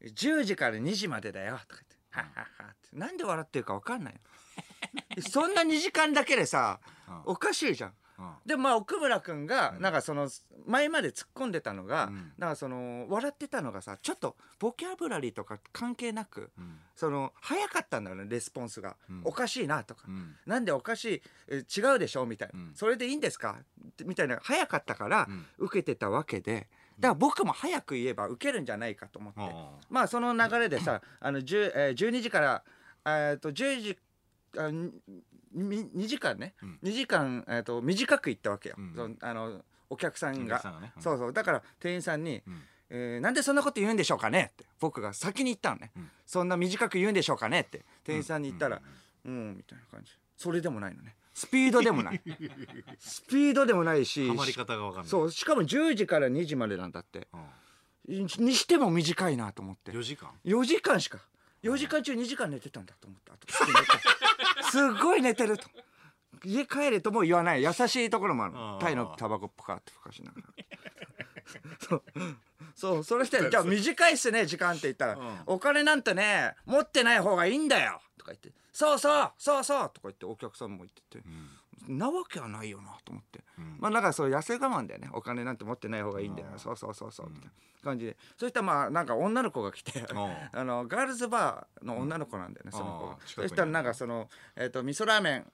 [0.00, 2.96] 10時から2時までだよ」とか言って「はっはっは」って。
[2.96, 4.20] なんで笑ってるか分かんないの
[5.28, 7.92] そんな2時間だけでさうんおかしいじゃん。
[8.18, 8.32] うん。
[8.46, 10.28] でまあ奥村君がなんかその
[10.66, 12.32] 前まで突っ込んでたのが、うん。
[12.38, 16.78] なんかその笑ってたのがさちょっとボキャブラリーとか関係なくうん。
[16.94, 19.20] その早かったんだよねレスポンスが、うん。
[19.24, 20.34] おかしいなとか、うん。
[20.46, 22.72] なんでおかしいえ違うでしょみたいな、うん。
[22.74, 23.58] それでいいんですか？
[24.04, 25.46] みたいな早かったからうん。
[25.58, 26.68] 受けてたわけで。
[26.98, 29.40] だから僕も早く言えば受けるんじゃないかと思って、
[29.90, 32.62] まあその流れでさあの10、えー12時から
[33.04, 33.98] えーと10時
[34.58, 34.92] あに
[35.52, 36.78] に2時間ね、うん。
[36.82, 38.94] 2時間、えー、と短く行ったわけよ、うん。
[38.94, 40.92] そのあのお客さんおが客さんがね。
[40.96, 41.02] うん。
[41.02, 41.32] そうそう。
[41.32, 42.62] だから店員さんに、うん。
[42.90, 46.10] えーなんでそんなこと言うんでしょうかね?」って僕が先に言ったのね、うん。
[46.26, 48.82] そんな短く言うんでしょうかね?」って店員さんに言ったら
[49.24, 50.12] うん「うん」みたいな感じ。
[50.36, 51.16] それでもないのね。
[51.34, 52.20] スピードでもない。
[52.98, 55.08] スピードでもないしり方がわかんない。
[55.08, 57.28] そうしかも10時から2時までなんだって。
[57.32, 57.40] うん
[58.04, 59.92] にしても短いなと思って。
[59.92, 61.20] 4時間？4時間しか。
[61.62, 63.46] 4時間中2時間寝てたんだと思ったあと
[64.72, 65.68] すごい寝てると。
[66.44, 67.62] 家帰れとも言わない。
[67.62, 68.54] 優しいところもある。
[68.56, 68.78] あー。
[68.78, 70.48] タイのタバコポカってふかしながら。
[71.78, 72.02] そう。
[72.74, 73.04] そう。
[73.04, 75.42] それして「じゃあ短いっすね時間」って言ったら「うん。
[75.46, 81.18] お金なんてね持ってない方がいいんだよ」とか言って「そうそうそうそう」とか言ってお客さんも言ってて。
[81.18, 81.50] うん
[81.88, 83.40] なわけはないよなと思って。
[83.58, 83.76] うん。
[83.78, 85.10] まあだからそう痩せ我慢だよね。
[85.12, 86.48] お金なんて持ってない方がいいんだよ。
[86.56, 87.30] そうそうそうそう。
[87.30, 87.50] みたいな
[87.82, 88.16] 感じで。
[88.36, 93.18] そしたらまあなんか女の子が来てああのガールズバーの女の子なんだよね、その子が。
[93.26, 95.52] そしたらなんかその、えー、と味噌ラーメン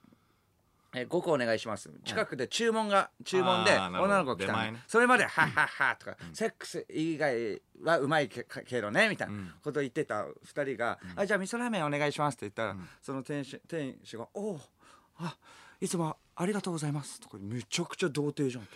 [0.94, 1.90] えー5個お願いします。
[2.04, 4.56] 近くで注文が注文で女の子来た
[4.86, 9.52] それまで「はっはっは」とか、セックス以外はうまいけけどねみたいなうん。
[9.62, 12.88] こと言ってた2人が「あじゃあ味噌ラーメンお願いします」って言ったら、ん。
[13.02, 14.60] その店主店主が「おお
[15.18, 15.36] あ
[15.80, 18.68] いつもありがとうございます」とかめちゃくちゃ童貞じゃん。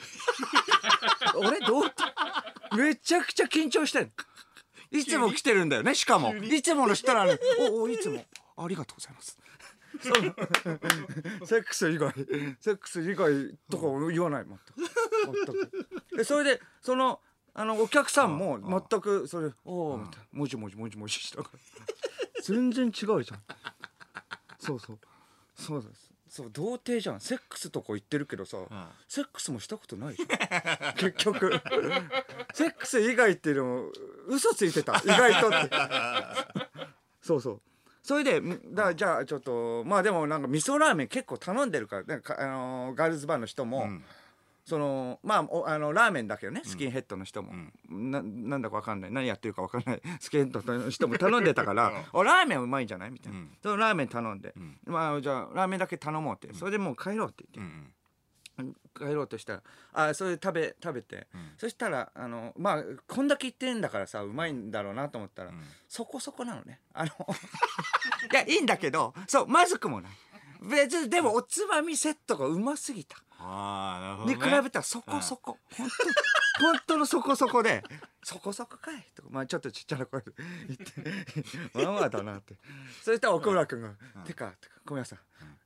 [1.36, 2.76] 俺童貞？
[2.76, 4.12] めちゃくちゃ緊張してん。
[4.90, 6.34] いつも来てるんだよねしかも。
[6.36, 7.38] いつもの人なのに
[7.70, 8.24] 「おおいつも。
[8.56, 9.38] ありがとうございます」
[10.00, 10.08] そ
[11.44, 12.12] うセックス以外
[12.60, 14.46] セックス以外とか言わない？
[14.46, 14.74] 全く。
[15.46, 16.16] 全く。
[16.16, 17.20] でそれでその
[17.54, 18.58] あのお客さんも
[18.90, 20.26] 全くそれ「おお」みたいな。
[20.32, 21.58] もじもじもじもじしたから。
[22.42, 23.42] 全然違うじゃん。
[24.58, 24.98] そうそう。
[25.54, 27.20] そうですそう童貞じゃん。
[27.20, 28.66] セックスとか言ってるけどさ、ん。
[29.06, 30.94] セックスもしたことないじゃん。
[30.96, 31.60] 結局。
[32.54, 33.92] セックス以外っていうのも
[34.28, 34.94] 嘘ついてた。
[35.04, 35.70] 意外とって。
[37.20, 37.60] そうそう。
[38.02, 44.04] それでんだじゃあちょっとまあでもなんか味噌ラーメン結構頼んでるからなんかあのーガールズバーの人も、うん
[44.64, 46.62] そのまあおあのラーメンだけどね。
[46.64, 47.52] スキンヘッドの人も、
[47.88, 49.10] ななんだかわかんない。
[49.10, 50.02] 何やってるかわかんない。
[50.20, 53.56] スキンヘッドの人も頼んでたから「おラーメンうまいんじゃない?」みたいな、うん。
[53.62, 54.78] そのラーメン頼んで、ん。
[54.84, 56.54] まあじゃあラーメンだけ頼もうって。
[56.54, 57.74] それでもう帰ろうって言って。
[58.60, 58.76] う、ん。
[58.94, 59.62] 帰ろうとしたら
[59.94, 61.52] あそれで食べ食べて、うん。
[61.56, 65.64] そしたらあのまあこんだけ言ってんだからさうまいんだろうなと思ったら、ん。
[65.88, 66.80] そこそこなのね。
[66.92, 67.10] あの
[68.30, 70.12] いやいいんだけどそうまずくもない。
[70.62, 77.82] 別にでもおつまみセットがうますぎた、ああなるほど、にね、比べたらそこそこ本当本当のそこそこで
[78.22, 80.32] 「そこそこかい」とかまあちょっとちっちゃな声で
[80.68, 82.54] 言って「まあまあだな」って。
[83.02, 83.90] そしたら奥村君が
[84.24, 85.18] 「てかてか小宮さん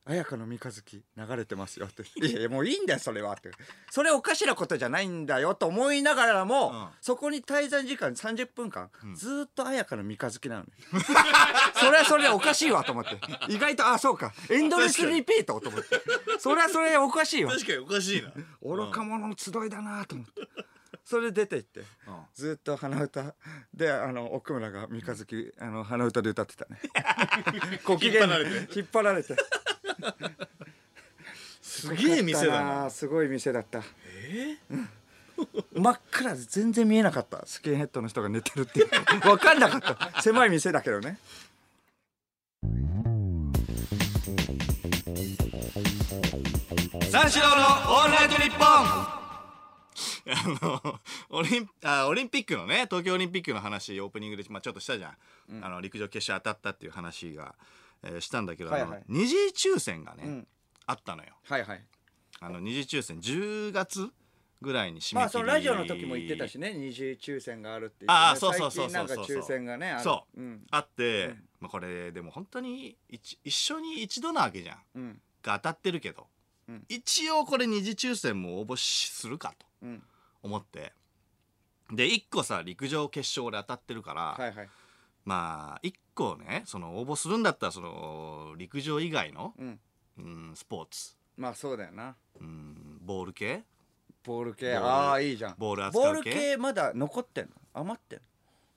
[0.09, 3.51] 綾香の三日月流れてますよ」って「いやいやもういいんだよそれは」って。
[3.91, 6.89] それおかしなことじゃないんだよと思いながらも、うん。
[7.01, 10.71] そこに滞在時間30分間、ずーっと綾香の三日月なのね
[11.75, 13.19] それはそれでおかしいわと思って。
[13.49, 14.33] 意外とあそうか。
[14.49, 16.01] エンドレスリピートと思って。
[16.39, 18.33] それはそれでおかしいわ確かにおかしいな。
[18.63, 20.49] 愚か者の集いだなと思って。
[21.05, 21.85] それで出て行って。
[22.35, 23.35] ずっと鼻歌。
[23.75, 26.81] であの奥村が三日月あの鼻歌で歌ってたね。
[27.85, 29.37] ご機嫌引っ張られ引っ張られて。
[31.61, 32.91] すげえ店だな。
[32.91, 33.83] すごい店だった。
[35.75, 37.45] 真っ暗で全然見えなかった。
[37.47, 38.89] スキンヘッドの人が寝てるっていう。
[39.21, 40.23] 分かんなかった。
[40.23, 41.19] 狭い店だけどね
[47.17, 48.67] 三四郎のオールナイトニッポン。
[48.67, 49.17] あ
[50.61, 51.01] の
[51.31, 57.55] オリンあオリンピックのね東京オリンピックの話オープニングで、まあ、ちょっとしたじゃん、あの陸上決勝当たったっていう話が、
[58.03, 59.03] えーしたんだけど、はいはい。
[59.09, 60.47] 二次抽選がね、うん。
[60.85, 61.31] あったのよ。
[61.49, 61.83] はいはい。
[62.41, 64.11] あの二次抽選10月
[64.61, 69.07] ぐらいに締めまあそのラジオの時も言ってたしね二次抽選があるっていう、ね、ああそうそうそうそう。
[69.07, 70.05] 最近なんか抽選がねある。
[70.05, 70.39] そう。
[70.39, 70.67] うん。
[70.71, 71.45] あって、うん。
[71.61, 74.79] まあ、これでも本当に一一緒に一度なわけじゃん。
[74.97, 75.21] うん。
[75.43, 76.27] が当たってるけど、
[76.69, 76.85] うん。
[76.89, 79.67] 一応これ二次抽選も応募しするかと。
[79.83, 80.03] うん。
[80.43, 80.93] 思って。
[81.93, 84.69] で1個さ陸上決勝で当たってるから、はいはい。
[85.25, 89.81] まあ1個ねその応募するんだったらその陸上以外の、うん。
[90.19, 92.17] うん、スポーツ、まあそうだよな。
[92.41, 93.65] うん、ボール系？
[94.25, 94.75] ボール系。
[94.75, 95.55] ああいいじゃん。
[95.59, 97.51] ボール扱ボールう系系まだ残ってんの？
[97.75, 98.21] 余ってん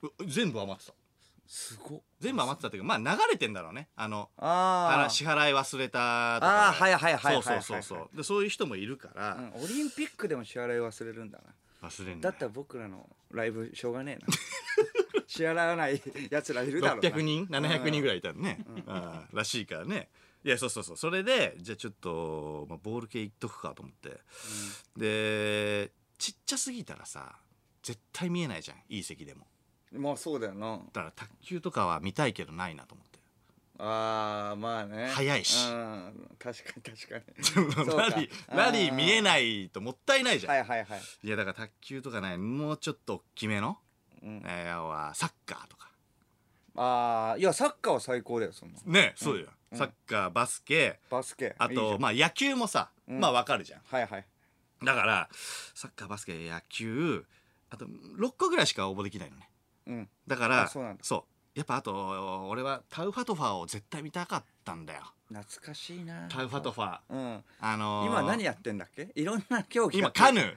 [0.02, 0.10] の？
[0.18, 0.92] う全部余ってた
[1.52, 2.00] すごっ。
[2.20, 3.88] 全部余ってたっていうかまあ流れてんだろうね。
[3.96, 8.16] あのあ払支払い忘れたとかあーはいはいはいはいそうそうそうそう。
[8.16, 11.40] でそういう人もいるから、あ、うん、オリンピックでも支払い忘れるんだ
[11.82, 11.88] な。
[11.88, 14.32] 忘れんなだったら僕らのライブしょうがねえな。
[15.26, 17.10] 支払わないやつらいるだろうな。
[17.10, 20.08] 600人？700人ぐらいいたのね、あーらしいからね。
[20.44, 20.96] いやそうそうそう。
[20.96, 24.20] それでじゃあちょっと、まあ、ボール系いっとくかと思って。
[24.96, 27.34] でちっちゃすぎたらさ
[27.82, 28.76] 絶対見えないじゃん。
[28.88, 29.40] いい席でも。
[29.42, 29.49] うん
[29.92, 30.80] まあそうだよな。
[30.92, 33.18] だから卓球とかは見たいけどないなと思って。
[33.78, 35.08] ああまあね。
[35.08, 35.68] 早いし。
[35.70, 36.36] うん。
[36.38, 37.98] 確かに確かに。
[37.98, 43.78] ラリーラリー見えないともったいないじゃん、はいはいはい、いやだから卓球とかねもうちょっと大きめの、
[44.22, 45.90] うん、えーはサッカーとか。
[46.76, 49.78] ああいやサッカーは最高だよそんなねそうだよ、うん。
[49.78, 51.00] サッカーバスケ。
[51.10, 51.90] バスケあいいじゃん。
[51.92, 53.20] とまあ野球もさ、うん。
[53.20, 53.80] まあわかるじゃん。
[53.84, 54.26] はいはい。
[54.84, 55.28] だから
[55.74, 57.24] サッカーバスケ野球
[57.70, 59.49] あと6個ぐらいしか応募できないのね
[59.90, 60.08] うん。
[60.26, 61.02] だからあそうなんだ。
[61.52, 65.02] やっぱあと俺はタウファトファーを絶対見たかったんだよ。
[65.28, 66.28] 懐かしいな。
[66.28, 67.00] タウファトファ。
[67.10, 67.44] ーうん。
[67.60, 69.08] あのー今何やってんだっけ？
[69.16, 70.54] いろんな競技今カヌー。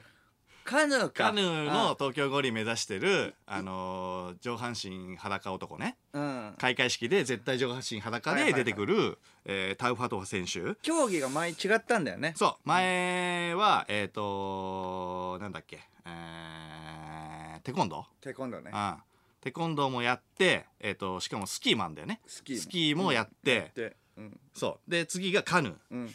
[0.64, 1.24] カヌーか。
[1.24, 5.96] カヌーの東京五輪目指してるあのー上半身裸男ね。
[6.12, 6.54] うん。
[6.58, 10.76] 開会式で絶対上半身裸で出てくる、えータウファトファ選手。
[10.80, 12.34] 競技が前違ったんだよね。
[12.36, 12.68] そう。
[12.68, 15.80] 前はえっ、となんだっけ？
[16.06, 18.04] えーテコンドー。
[18.22, 18.70] テコンドーね。
[18.72, 18.96] うん
[19.44, 22.22] テコンドーもやって、えー、としかもスキーマンだよね。
[22.26, 24.40] スキーもやって、でうん。
[24.54, 24.90] そう。
[24.90, 25.74] で次がカヌー。
[25.90, 26.10] うん。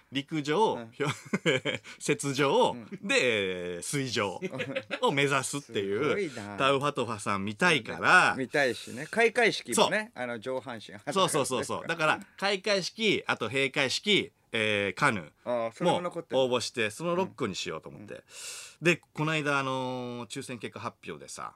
[0.10, 0.92] 陸上、うん。
[2.00, 2.88] 雪上、ん。
[3.06, 4.40] でえー水上
[5.02, 8.34] を目指すっていうタウファトファさん見たいから。
[8.38, 9.06] 見たいしね。
[9.10, 11.86] 開会式もねあの上半身そうそうそうそう。
[11.86, 16.00] だから開会式あと閉会式、えーカヌーも応
[16.48, 18.22] 募してその6個にしようと思って、
[18.82, 21.54] でこの間あのー抽選結果発表でさ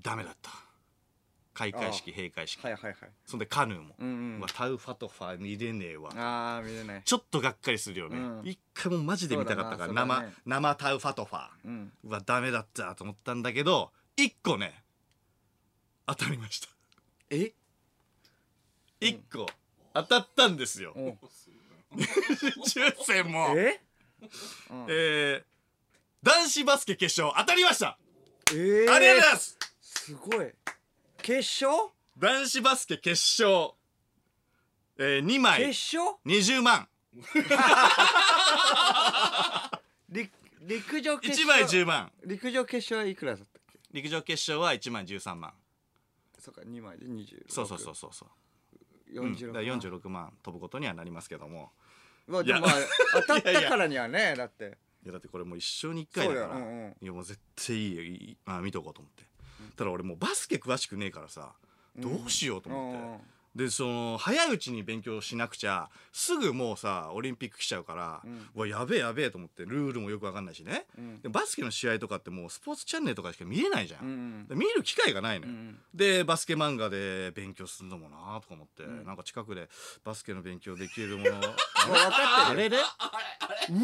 [0.00, 0.50] ダメだった。
[1.54, 2.62] 開会式閉会式。
[2.64, 2.96] はいはいはい。
[3.26, 4.10] そんでカヌーも、うんう
[4.44, 4.46] ん。
[4.54, 6.10] タウファトファ見れねえわ。
[6.16, 7.02] ああ見れない。
[7.04, 8.40] ちょっとがっかりするよね、うん。
[8.44, 10.32] 一回もマジで見たかったから、生ね。
[10.46, 11.48] 生タウファトファ。
[11.64, 11.92] うん。
[12.04, 14.82] うわダメだったと思ったんだけど1個ね
[16.06, 16.68] 当たりました。
[17.30, 17.52] え
[19.00, 19.46] ？1個
[19.94, 20.94] 当たったんですよ、
[21.94, 21.98] お
[22.64, 23.54] 抽選も。
[23.56, 23.80] え？
[24.70, 24.86] うん。
[24.88, 25.44] えー
[26.22, 27.98] 男子バスケ決勝当たりました、
[28.52, 28.92] えー。
[28.94, 29.58] ありがとうございます。
[29.80, 30.52] すごい。
[31.20, 31.90] 決勝？
[32.16, 33.72] 男子バスケ決勝、
[34.98, 35.66] えー、2枚。
[35.66, 36.88] 決勝？20万。
[40.08, 40.30] 陸
[40.60, 42.12] 陸上決1勝枚10万。
[42.24, 43.80] 陸上決勝はいくらだったっけ？
[43.90, 45.52] 陸上決勝は1枚13万。
[46.38, 48.34] そうか2枚で20そうそうそうそうそう、うん、
[49.12, 51.72] 46だから46万飛ぶことにはなりますけども。
[52.26, 52.70] まあでもまあ
[53.26, 54.78] 当たったからにはね だって。
[55.04, 56.96] いやだってこれもう一生に一回だからそうんうん。
[57.00, 58.02] いやもう絶対いいよ。
[58.02, 59.24] いいあ見とこうと思って、
[59.76, 61.54] ただ俺もうバスケ詳しくねえからさ
[61.96, 68.48] どうしようと思って、うんでその早いうちに勉強しなくちゃすぐもうさオリンピック来ちゃうから、うん。
[68.54, 71.20] うわやべえやべえと思ってルールもよくわかんないしね、うん。
[71.20, 79.04] でバスケの試合とかってもうスポーツチャンネルとかしか見れないじゃん、うんで見る機会がないのよ、うんでバスケ漫画で勉強するのもなとか思って、ん。
[79.04, 79.68] なんか近くで
[80.02, 81.98] バスケの勉強できるものもう分かってる
[82.48, 82.70] あれ？
[82.70, 82.80] れう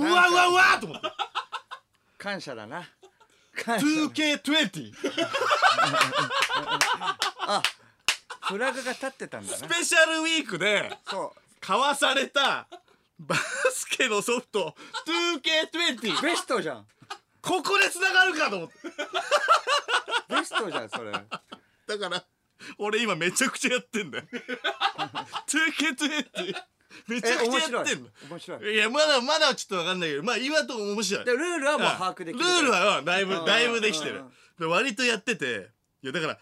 [0.02, 1.08] わうわうわと思って。
[2.16, 2.88] 感謝だな。
[3.64, 3.86] 感謝。
[3.86, 4.92] 2K20
[7.46, 7.62] あ
[8.48, 11.40] フラグが立ってたんだスなペシャルウィークでそう。
[11.60, 12.66] 買わされた
[13.18, 14.74] バスケのソフト
[15.72, 16.86] 2K20 ベストじゃん。
[17.42, 18.74] ここで繋がるかと思って。
[20.28, 21.12] ベストじゃんそれ。
[21.12, 21.20] だ
[21.98, 22.24] から
[22.78, 24.24] 俺今めちゃくちゃやってんだよ。
[25.46, 26.54] 2K20
[27.08, 28.08] めちゃくちゃやってんの。
[28.30, 28.74] 面白い。
[28.74, 28.76] い。
[28.76, 31.24] やまだまだちょっとわかんないけどまあ今とも面白い。
[31.24, 33.28] でルールはもう把握できるルールはうんだいうん。
[33.28, 34.16] ぶだいぶできてる。
[34.16, 34.30] うんうん。
[34.60, 35.70] で割とやってて。
[36.02, 36.38] いやだから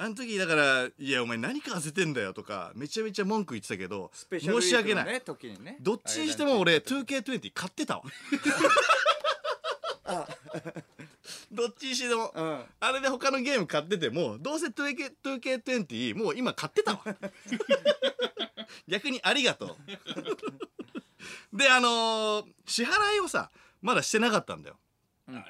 [0.00, 5.20] あの時だから「いやお前何買わせてんだよ」とかめちゃめちゃ文句言ってたけどスペシャルウィ申し訳ない。
[5.20, 5.76] 時にね。
[5.80, 8.04] どっちにしても俺あれだね 2K20 買ってたわ。
[10.04, 10.28] あ。
[11.50, 12.32] どっちにしても。
[12.32, 12.64] うん。
[12.78, 17.02] あれで他のゲーム買っててもどうせ 2K 2K20 もう今買ってたわ。
[18.86, 19.76] 逆にありがと
[21.52, 21.56] う。
[21.56, 23.50] であのー支払いをさ
[23.82, 24.78] まだしてなかったんだよ。
[25.26, 25.44] うん。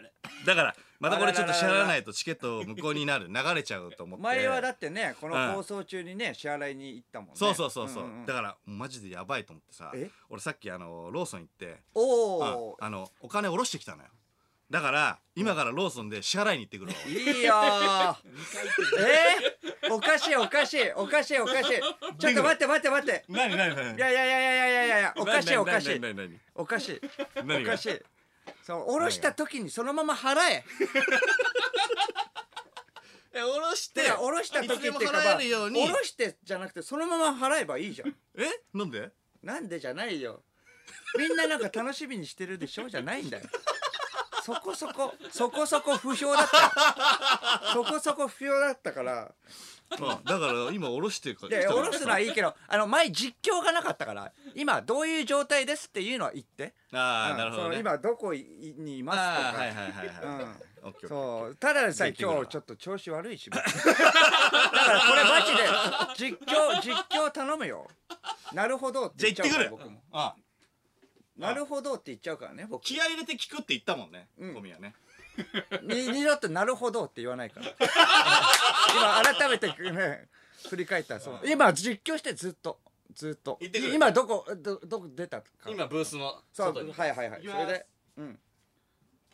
[0.46, 3.28] だからまたこれちょっと支払わないと チケット無効になる。
[3.28, 4.22] 流れちゃうと思って。
[4.24, 7.34] 前はだってねこうんの放送中にね支払いに行ったもんね。
[7.36, 10.10] そうそうそうそう、だからマジでやばいと思ってさえ？
[10.28, 14.08] 俺さっきあのローソン行っておあおあのお金下ろしてきたのよ。
[14.70, 16.98] だから今からローソンで支払いに行ってくるわ。
[17.06, 18.16] いいよー。
[18.98, 19.88] え？
[19.88, 21.80] ー、おかしいおかしいおかしいおかしい。
[22.18, 23.24] ちょっと待って待って待って。
[23.28, 23.56] 何？
[23.56, 23.74] 何？
[23.74, 23.96] 何？
[23.96, 26.00] いやいやいやいやいやいやいやおかしいおかしい。
[26.54, 27.00] おかしい
[27.38, 28.02] おかしい
[28.62, 30.64] そう下ろした時にそのまま払え。
[33.34, 38.08] え下ろしててか下ろした時いつでもっていうか、ま払あえるように下ろしてじゃなくてそのまま払えばいいじゃん。
[38.36, 38.44] え？
[38.74, 39.10] なんで？
[39.42, 40.42] なんでじゃないよ。
[41.16, 42.88] みんななんか楽しみにしてるでしょ？
[42.88, 43.44] じゃないんだよ。
[44.44, 46.56] そこそこそこそこ不評だった。
[46.58, 49.34] よそこそこ不評だったから
[49.90, 56.74] あだから今下ろしてるかいやいや下ろすのはいいけどあの前実況がなかったから今どういう状態ですっていうのは言って。
[56.92, 57.38] ああ、うん。
[57.38, 60.44] なるほど、ね、今どこにいますとああか、はいはいはいはい、
[60.82, 61.08] うん。
[61.08, 61.56] そう。
[61.56, 63.48] ただでさえ今日ちょっと調子悪いし。
[63.50, 67.88] だからこれマジで実況実況頼むよ。
[68.52, 70.02] なるほどって言っちゃうから僕も。
[70.12, 70.34] あ。
[71.36, 72.84] なるほどって言っちゃうからね僕。
[72.84, 74.54] 気合い入れて聞くって言ったもんね、うん。
[74.54, 74.94] 小宮ね
[75.82, 77.66] に二度となるほどって言わないから。
[79.22, 80.28] 今改めてね
[80.68, 81.40] 振り返ったらそう。
[81.44, 82.80] 今実況してずっと
[83.14, 83.58] ずっと。
[83.60, 83.94] 行ってくる。
[83.94, 85.48] 今どこどどこ出たか。
[85.66, 86.92] 今ブースのそう外に。
[86.92, 87.42] はいはいはい。
[87.42, 87.66] 行きます。
[87.66, 87.86] それで
[88.16, 88.40] うん。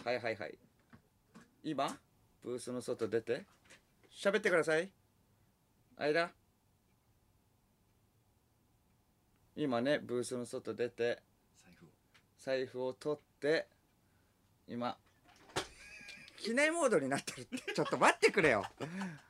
[0.05, 0.59] はいはいはい。
[1.63, 1.99] 今
[2.43, 3.45] ブースの外出て
[4.11, 4.91] 喋ってください。
[5.97, 6.31] 間。
[9.57, 11.23] 今ねブースの外出て
[11.63, 11.89] 財布を。
[12.39, 13.69] 財布を取って
[14.67, 14.97] 今
[16.45, 17.73] 機内モードになってるって。
[17.73, 18.67] ちょっと待ってくれよ。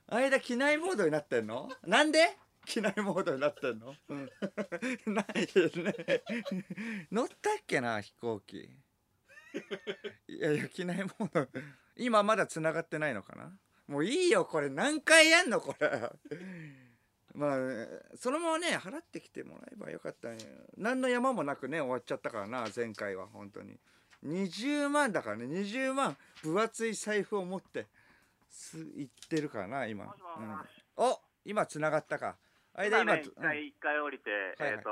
[0.08, 1.70] 間機内モードになってんの？
[1.86, 2.36] なんで？
[2.66, 4.28] 機内モードになってんの、うん、
[5.14, 5.94] ないですね。
[7.12, 8.68] 乗ったっけな飛行機？
[10.26, 11.46] いやいや機内モード。
[11.94, 13.56] 今まだ繋がってないのかな？
[13.86, 14.68] もういいよこれ。
[14.68, 15.88] 何回やんのこれ。
[17.32, 17.58] まあ
[18.16, 20.44] そのままね払ってきてもらえばよかったんや。
[20.76, 23.78] 何の山もなくね終わっちゃったからな前回は本当に
[24.24, 25.44] 20万だからね。
[25.46, 27.86] 20万分厚い財布を持って
[28.48, 30.12] す行ってるからな今、うん、
[30.96, 32.36] お今繋がったか。
[32.74, 34.90] 間今今ね、一回、一回降りて、はいえっ、と、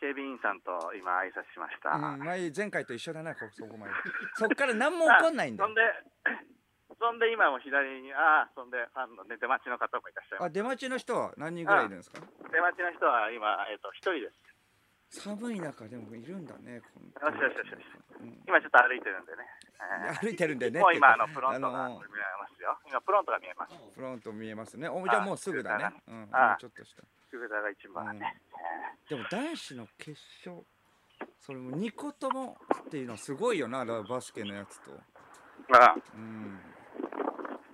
[0.00, 1.94] 警備員さんと今挨拶しました。
[1.94, 3.92] うん、前前回と一緒だなこそこまで。
[4.34, 5.80] そっから何も起こんないんだそんで、
[6.98, 12.20] そんで今も左に、ああ、そんで、ファンの、ね、出待ちの方もいらっしゃいまあ出待ちの人は何人ぐらいいるんですか？
[12.20, 12.50] す。
[12.50, 14.46] 出待ちの人は今、えっ、と、一人です。
[15.10, 16.84] 寒い中でもいるんだねよし
[17.24, 18.05] よしよし
[18.46, 19.44] 今ちょっと歩いてるんでね。
[19.80, 20.20] えー。
[20.20, 20.80] 歩いてるんでね。
[20.80, 22.78] もう今、あの、フロントが見えますよ。
[22.88, 23.74] 今、フロントが見えます。
[23.94, 24.88] フロント見えますね。
[24.88, 25.84] おじゃあもうすぐだね。
[25.84, 26.28] あうん。
[26.32, 27.02] あちょっとした。
[27.38, 28.40] が一番ね。
[29.08, 30.64] でも男子の決勝
[31.40, 32.56] それも2個とも
[32.86, 34.90] っていうのはすごいよなバスケのやつと。
[34.90, 34.98] えー
[35.68, 36.60] まあ、うん。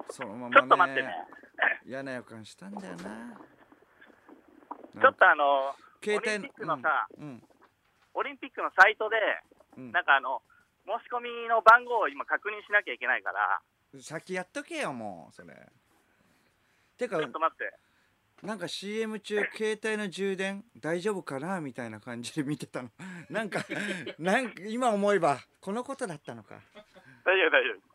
[0.09, 1.15] そのまちょっとまね待ってね。
[1.87, 3.03] 嫌な予感したんだよな。
[5.01, 7.43] ちょっとあの、携帯オリンピックのさ、うん、うん。
[8.15, 9.17] オリンピックのサイトで、
[9.77, 9.93] うん。
[9.93, 10.43] なんかあの、
[10.87, 13.63] 申し込みの番号を今確認しなきゃいけないから、
[14.01, 15.55] 先やっとけよもうそれ。
[16.97, 17.73] てかちょっと待って。
[18.47, 22.91] なんか CM 中携帯の充電大丈夫かなみたいな感じで見てたの。
[23.31, 23.65] なんか
[24.19, 26.61] なんか今思えばこのことだったのか。
[27.25, 27.93] 大丈夫、大丈夫。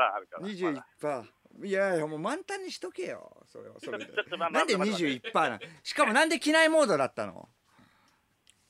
[0.00, 0.42] 21%あるから。
[0.42, 1.24] ま21%だ
[1.62, 4.06] いやいやもう満タンにしとけよそれはそれで。
[4.06, 5.58] ちょっとまあなんで待って待21%なの？
[5.82, 7.48] しかもなんで機内モードだったの？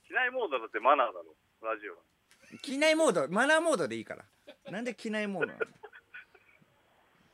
[0.06, 1.96] 機内モードだってマナーだろ、ラジオ。
[2.62, 4.24] 機内モードマナーモードでいいから。
[4.70, 5.60] なんで機内モードなの？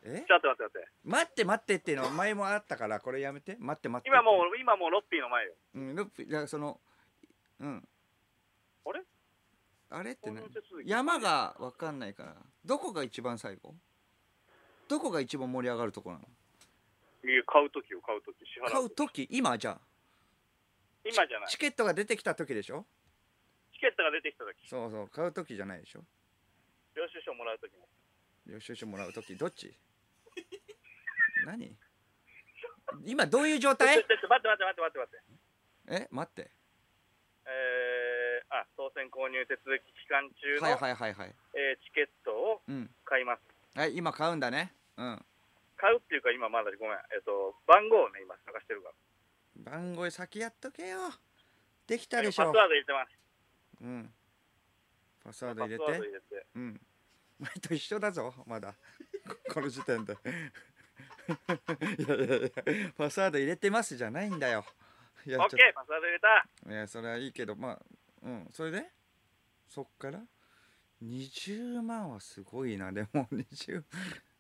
[0.03, 0.25] え？
[0.27, 0.89] ちょっと待って待って。
[1.05, 3.57] 待って待ってっていうのは前もあったからこれやめて。
[3.59, 5.53] 待って待って今もう、今もうロッピーの前よ。
[5.75, 6.81] うんロッピいやその
[7.61, 7.89] うん。
[8.87, 9.03] あれ？
[9.91, 10.45] あれって何？
[10.45, 10.89] 購入手続き。
[10.89, 12.35] 山が分かんないから。
[12.65, 13.75] どこが一番最後？
[14.89, 16.23] どこが一番盛り上がるとこなの？
[17.23, 18.73] いや買うときを買うとき、支払う。
[18.73, 19.29] 買う時？
[19.31, 19.79] 今じゃあ。
[21.05, 21.49] 今じゃない。
[21.49, 22.87] チケットが出てきた時でしょ？
[23.81, 26.05] チケットが出てきたとき、そうそう買う時じゃないでしょ？
[26.95, 27.89] 領収書もらうときも。
[28.47, 29.37] 領収書もらう時？
[29.37, 29.73] どっち？
[31.47, 31.77] 何？
[33.07, 33.97] 今どういう状態？
[33.97, 35.17] ちょちょちょ待って待って待って待って
[35.89, 36.05] 待って。
[36.05, 36.09] え？
[36.11, 36.51] 待って。
[37.47, 41.35] えー、あ、当選購入手続き期間中の、はいはいはいはい。
[41.55, 42.91] えーチケットをうん。
[43.05, 43.79] 買います。
[43.79, 44.75] はい今買うんだね。
[44.99, 45.25] うん。
[45.77, 46.99] 買うっていうか今まだごめん。
[47.15, 48.95] えっ、と、番号をね、今探してるから。
[49.73, 50.99] 番号先やっとけよ。
[51.87, 52.43] できたパでしょ。
[52.43, 53.20] スワード入れてます。
[53.81, 54.13] うん。
[55.25, 55.85] パスワード入れて？
[55.85, 56.47] ワード入れて。
[56.55, 56.81] うん。
[57.39, 58.75] 前と一緒だぞまだ。
[59.27, 60.13] ここの時点で。
[61.99, 62.49] いやいやいや
[62.97, 64.65] パスワード入れてますじゃないんだよ。
[65.27, 66.47] いやオッケーパスワード入れた。
[66.71, 67.83] いやそれはいいけどまあ
[68.23, 68.91] うんそれで？
[69.69, 70.21] そっから
[71.03, 72.93] ？20万はすごいな。
[72.93, 73.85] でも20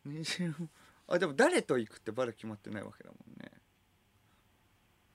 [0.07, 0.69] 20
[1.09, 3.51] あでも誰と行くってまだ決まってないわけだもんね。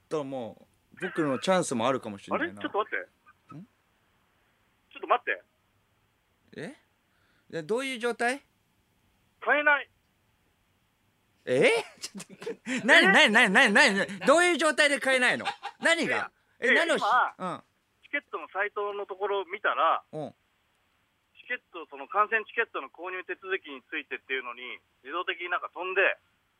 [0.10, 2.62] だからもう僕のチャンスもあるかもしあれれないな。
[2.62, 3.15] ちょっと待って。
[4.96, 5.44] んちょっと待って。
[6.58, 6.76] え？
[7.50, 8.42] でどういう状態？
[9.42, 9.90] 買えない。
[11.46, 11.70] え？
[12.00, 12.48] ちょっ
[12.82, 15.46] と何何何何何どういう状態で買えないの？
[15.82, 16.32] 何が？
[16.60, 17.04] え何をし？
[17.38, 17.64] 今
[18.04, 20.22] チケットのサイトのところを見たら、うん。
[20.22, 20.36] うん
[21.46, 26.02] チケット、その観戦チケットの購入手続きについてっていうのに、自動的になんか飛んで、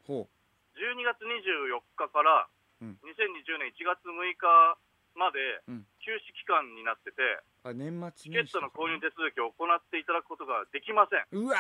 [0.06, 0.30] ほ
[0.78, 2.46] 12月24日から
[2.86, 3.00] うん。
[3.02, 4.78] 2020年1月6日
[5.16, 5.88] までうん。
[6.04, 7.22] 休止期間になってて、
[7.64, 11.26] うあ年末チケットの購入手続きを行っていただくことができません。
[11.42, 11.58] うわ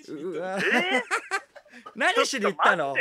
[0.00, 0.34] ー。
[0.36, 0.62] うわー。
[0.64, 1.02] えー、
[1.94, 2.92] 何しに行ったの？
[2.92, 2.98] おい。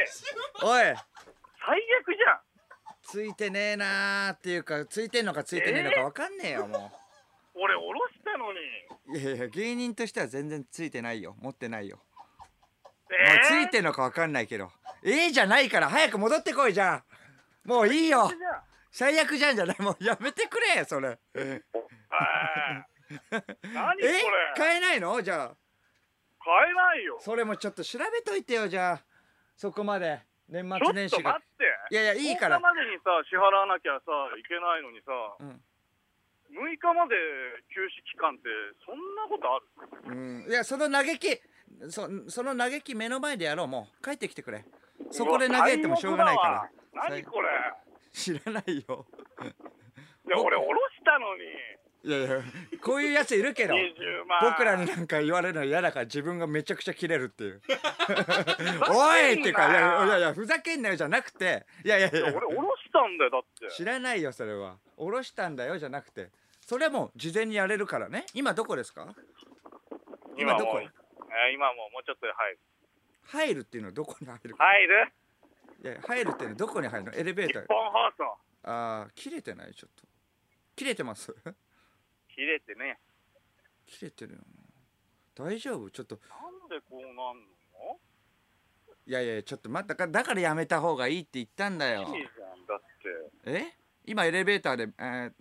[0.62, 2.42] 最悪じゃん。
[3.04, 6.92] ついてねえなーっていうかついてんのかついてねえのかわかんねえよも
[7.56, 8.60] 俺、下ろしたのに。
[9.08, 11.36] ういやいや芸人としては全然ついてないよ。
[11.40, 12.02] 持ってないよ。
[13.12, 14.72] えもうついー、てんのかわかんないけど。
[15.04, 17.04] ええじゃないから早く戻ってこいじゃん
[17.66, 18.30] もういいよ。
[18.91, 19.82] 最悪じゃんじゃない。
[19.82, 21.07] もうやめてくれそれ。
[21.09, 21.18] あー
[23.74, 24.22] 何こえれ
[24.55, 25.22] 買えないの？
[25.22, 25.47] じゃあ。
[25.47, 25.55] 買
[26.70, 27.18] えないよ。
[27.20, 29.03] それもちょっと調べといてよじゃあ。
[29.55, 30.22] そこまで。
[30.49, 31.39] 年末年始が。
[31.89, 32.57] いやいやいいから。
[32.57, 35.61] 10日までにさ、支払わなきゃさ、いけないのにさ、うん。
[36.51, 37.16] 6日まで
[37.74, 38.43] 休止期間って、
[38.86, 39.59] そんなことあ
[40.09, 40.16] る？
[40.16, 40.51] うん。
[40.51, 41.41] いやその嘆き
[41.89, 44.03] そその嘆き目の前でやろうもう。
[44.03, 44.66] 帰ってきてくれ。
[45.11, 47.50] そこで嘆いてもしょうがないから何これ。
[48.12, 49.06] 知らないよ。
[50.26, 51.44] いや、俺、下ろしたのに。
[52.06, 52.41] いやいや
[52.82, 53.74] こういうやついるけど。
[53.76, 54.52] 20万。
[54.52, 57.62] 僕らになんか言われるの嫌だから自分がめちゃくちゃキレるっていう。
[58.91, 61.66] おいっていうかいやいやいやふざけんなよじゃなくて。
[61.86, 63.70] いやいやいいやや俺、下ろしたんだよ、だって。
[63.70, 64.80] 知らないよそれは。
[64.98, 66.30] 下ろしたんだよじゃなくて。
[66.60, 68.26] それはもう事前にやれるからね。
[68.34, 69.08] 今どこですか？
[70.38, 70.82] 今どこ？
[71.54, 72.60] 今もう、もうちょっとで入る。
[73.28, 74.56] 入るっていうのはどこに入る？
[74.58, 75.12] 入る？
[75.84, 77.14] いや入るってどこに入るの？
[77.14, 77.66] エレベー日ター。
[77.68, 78.24] 本放送。
[78.64, 79.74] ああ切れてない？
[79.74, 80.08] ちょっと。
[80.76, 81.36] 切れてます？
[82.34, 82.98] 切れてね。
[83.86, 85.46] 切れてるよな。
[85.46, 85.90] 大丈夫？
[85.92, 86.16] ちょっと。
[86.16, 88.00] なんでこうなんの？
[89.06, 89.96] いやいやちょっと待った。
[89.96, 92.02] かだからやめた方がいいって言ったんだよ。
[92.02, 92.80] いいじゃん、だっ
[93.44, 93.52] て。
[93.52, 93.74] え？
[94.06, 95.32] 今エレベーターで、えー、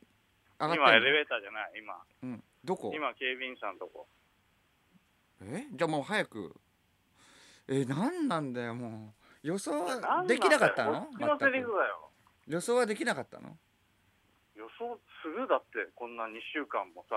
[0.59, 2.03] 上がって今、エレベーターじゃない、今。
[2.25, 2.45] うん。
[2.65, 2.93] どこ？
[2.93, 4.09] 今、警備員さんとこ。
[5.43, 5.67] え？
[5.73, 6.57] じゃあもう早く。
[7.69, 11.01] え何なんだよもう予想はできなかったの？
[11.03, 12.11] こっちのセリ全くフだよ。
[12.47, 13.57] 予想はできなかったの？
[14.55, 17.17] 予想するだって、こんな2週間もさ。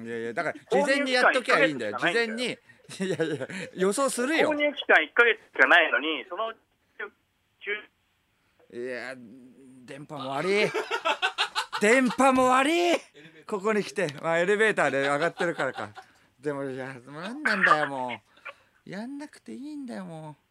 [0.00, 1.98] いやいやだから事前にやっときゃいいんだよ。
[1.98, 2.44] 事前に。
[2.44, 2.48] い
[3.00, 4.50] やいや予想するよ。
[4.50, 6.52] 購入期間1ヶ月しかないのに、その
[7.60, 7.72] 休
[8.72, 9.14] いや
[9.84, 10.70] 電波も悪い。
[11.80, 12.96] 電波も悪い。
[13.46, 15.90] ここに来て、まあ、エレベーターで上がってるからか。
[16.40, 18.08] でもいや何なんだよも
[18.86, 18.90] う。
[18.90, 20.45] やんなくていいんだよもう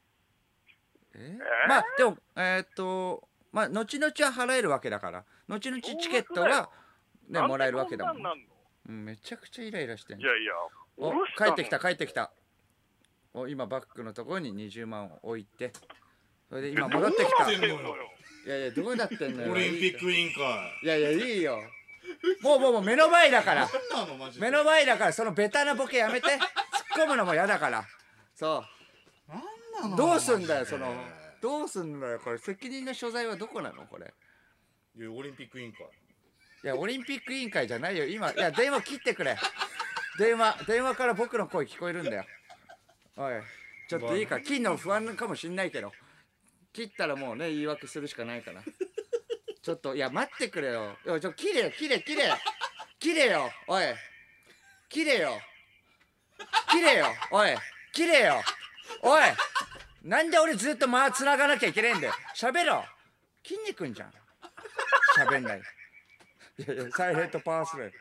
[1.16, 1.70] ええー？
[1.70, 5.24] まあでもえーっとまあ後々は払えるわけだから。
[5.48, 6.70] 後々チケットが
[7.30, 8.24] ねもらえるわけだもん。
[8.90, 10.54] うんめちゃくちゃイライラしてんいやいや、
[10.98, 12.32] お帰ってきた帰ってきた。
[13.34, 15.74] お今バッグのところに20万を置いて。
[16.50, 17.52] それで今戻ってきた。
[17.52, 17.96] いどうなってんの
[18.48, 19.52] やいやどうなってんのよ？
[19.54, 20.42] オリンピック委員会。
[20.84, 21.60] いやいやいいよ。
[22.42, 23.68] もうもうもう目の前だから。
[23.92, 24.46] 何なのマジで。
[24.46, 26.28] 目の前だからそのベタなボケやめて。
[26.28, 27.84] 突っ込むのも嫌だから。
[28.36, 28.66] そ何
[29.82, 29.96] なの？
[29.96, 30.94] うどうすんだよその
[31.42, 32.38] どうすんだよこれ。
[32.38, 34.14] 責任の所在はどこなのこれ？
[34.98, 35.86] いやオリンピック委員会。
[36.64, 38.06] いやオリンピック委員会じゃないよ。
[38.06, 39.38] 今いや電話切ってくれ。
[40.18, 42.26] 電話電話から僕の声聞こえるんだよ。
[43.18, 43.34] おい
[43.88, 44.40] ちょっといいか？
[44.40, 45.92] 切んの不安かもしんないけど。
[46.74, 48.64] 切ったらもうね言い訳するしかないから。
[49.62, 50.98] ちょっといや待ってくれよ。
[51.06, 52.34] いやちょ切れよ切れ切れ。
[53.00, 53.84] 切れよおい。
[54.90, 55.40] 切れよ。
[56.72, 57.50] 切れよおい。
[57.94, 58.42] 切れよ。
[59.02, 59.22] おい
[60.06, 62.14] なんで俺ずっと間つながなきゃいけねえんだよ。
[62.36, 62.86] 喋ろ
[63.44, 64.12] 筋肉んじゃん。
[65.18, 65.62] 喋んない。
[66.60, 67.92] いやいやサイレントパワースロー。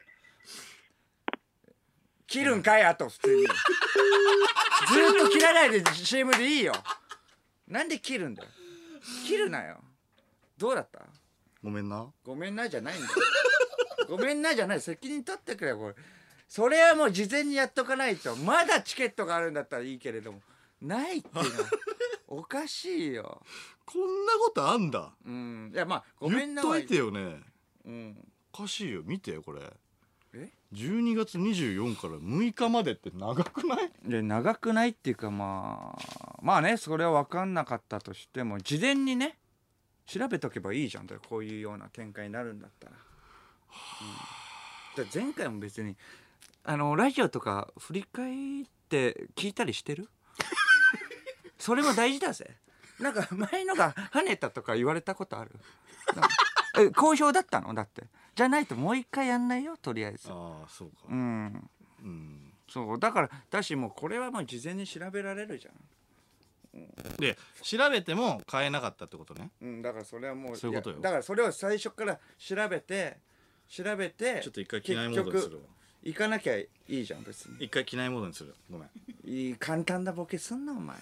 [2.27, 3.47] 切るんかいあと普通に。
[3.47, 6.75] ずーっと切らないで CM でいいよ。
[7.67, 8.49] なんで切るんだよ。
[9.27, 9.79] 切るなよ。
[10.59, 11.01] どうだった？
[11.63, 12.07] ごめんな。
[12.23, 13.15] ごめんなじゃないんだよ。
[14.11, 14.81] ごめんなじゃない。
[14.83, 15.95] 責任取ってくれよこれ。
[16.47, 18.37] それはもう事前にやっとかないと。
[18.37, 20.43] まだチケットがあるんだったらいいけれども。
[20.83, 21.47] ないっていうのは
[22.37, 23.41] おかしいよ。
[23.87, 25.13] こんなことあんだ。
[25.25, 25.71] うん。
[25.73, 27.41] いやまあごめん言っといてよね。
[27.85, 28.17] うん。
[28.53, 29.61] おかしいよ見てこれ。
[30.35, 33.93] え？12月24から6日までって長くない？
[34.05, 39.39] で長くないっていうかまあまあねそれは分かんなかったとしても事前にね
[40.07, 42.99] 調べとけばいいじゃんだからこういうような展開になるんだったら,、うん、
[45.05, 45.97] だから前回も別に
[46.65, 50.09] あのラジオとか振り返って聞いたりしてる？
[51.59, 52.57] それも大事だぜ。
[53.01, 55.51] なんか前のが跳ねたとか言われたことある？
[56.79, 57.75] え好評だったの？
[57.75, 58.05] だって。
[58.35, 60.29] じゃないともう一回やんないよとりあえず。
[60.31, 60.95] ああそうか。
[61.09, 61.71] うん。
[62.03, 62.53] うん。
[62.69, 62.99] そう。
[62.99, 65.71] だからだしもうこれはもう事前に調べられるじゃ
[67.19, 69.51] で調べても買えなかったってことね。
[69.61, 70.97] ん、うん、だからそれはもうそういうことよ。
[70.97, 73.19] やだからそれを最初から調べて
[73.69, 75.63] 調べてちょっと一回機内モードにするわ。
[76.03, 77.65] 行かなきゃいいじゃん別に。
[77.65, 78.55] 一回機内モードにする。
[78.71, 78.91] ごめん。
[79.25, 80.97] いい簡単なボケすんなお前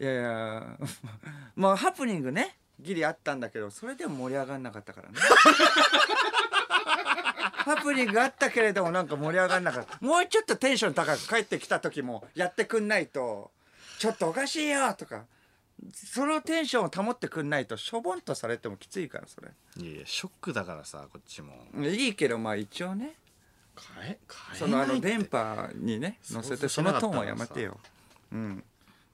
[0.00, 0.78] いやいや
[1.56, 2.56] まあハプニングね。
[2.80, 5.14] ギリあったんだけどそれでも盛り上がんなかったからね。
[7.64, 9.98] ハプニングあったけれどもなんか盛り上がんなかった。
[10.00, 13.52] もうちょっとテンション高く帰ってきた時もやってくんないと
[13.98, 15.24] ちょっとおかしいよとか。
[15.92, 19.50] そのテンションを保ってくんないとしょぼんとされてもきついからそれ。
[19.76, 21.66] いやいやショックだからさこっちも。
[21.76, 23.16] いいけどまあ一応ね。
[23.74, 27.78] 買え買えそのあの電波にね乗せてそのトーンはやめてよ。
[28.32, 28.64] うん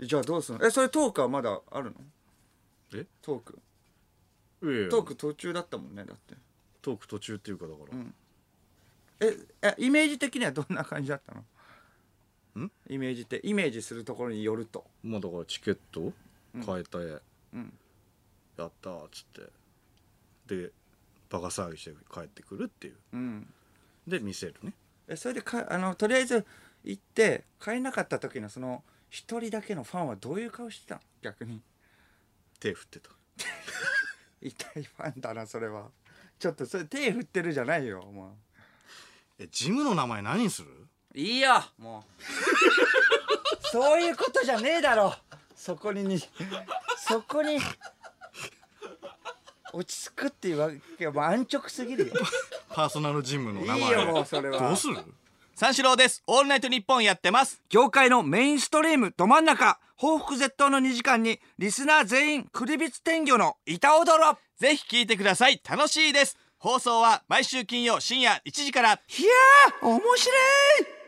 [0.01, 0.67] じゃあどうすんの？
[0.67, 1.97] えそれトークはまだあるの？
[2.95, 3.07] え？
[3.21, 3.59] トーク。
[4.63, 4.89] いやいや。
[4.89, 6.35] トーク途中だったもんねだって。
[6.83, 8.15] トーク途中っていうかだから、うん。
[9.21, 12.65] ええイメージ的にはどんな感じだったの？
[12.65, 12.73] ん？
[12.89, 14.85] イメージってイメージするところによると。
[15.03, 16.13] まあだからチケット？
[16.65, 17.03] 買えた絵、
[17.55, 17.73] うん。
[18.57, 19.25] やったーっつっ
[20.47, 20.55] て。
[20.55, 20.71] で
[21.29, 22.97] バカ騒ぎして帰ってくるっていう。
[23.13, 23.47] うん。
[24.07, 24.73] で見せるね。
[25.07, 26.45] えそれでかあのとりあえず
[26.83, 30.95] 行って買えなかった時のその一人だけのファンはどういう顔してた？
[30.97, 31.61] の逆に。
[32.61, 33.11] 手振ってた。
[34.41, 35.91] 痛いファンだなそれは。
[36.39, 38.39] ちょっとそれ手振ってるじゃないよも
[39.39, 40.69] えジムの名前何にする？
[41.15, 42.23] ういいよもう。
[43.73, 45.15] そういうことじゃねえだろ。
[45.55, 46.19] そこにに
[46.99, 47.59] そこに
[49.73, 52.15] 落ち着くっていうわけは安直すぎるよ。
[52.71, 53.81] パーソナルジムの名前。
[53.81, 54.59] いいよもうそれは。
[54.59, 54.97] どうする？
[55.61, 56.23] 三四郎です。
[56.27, 57.61] オールナイトニッポンやってます。
[57.69, 59.79] 業界のメインストリームど真ん中。
[59.95, 64.39] 報復絶倒の2時間にリスナー全員クリビツ天魚の板踊ろ。
[64.57, 65.61] ぜひ聞いてください。
[65.69, 66.39] 楽しいです。
[66.57, 68.89] 放送は毎週金曜深夜1時から。
[68.89, 70.33] いやー面白
[70.97, 71.00] い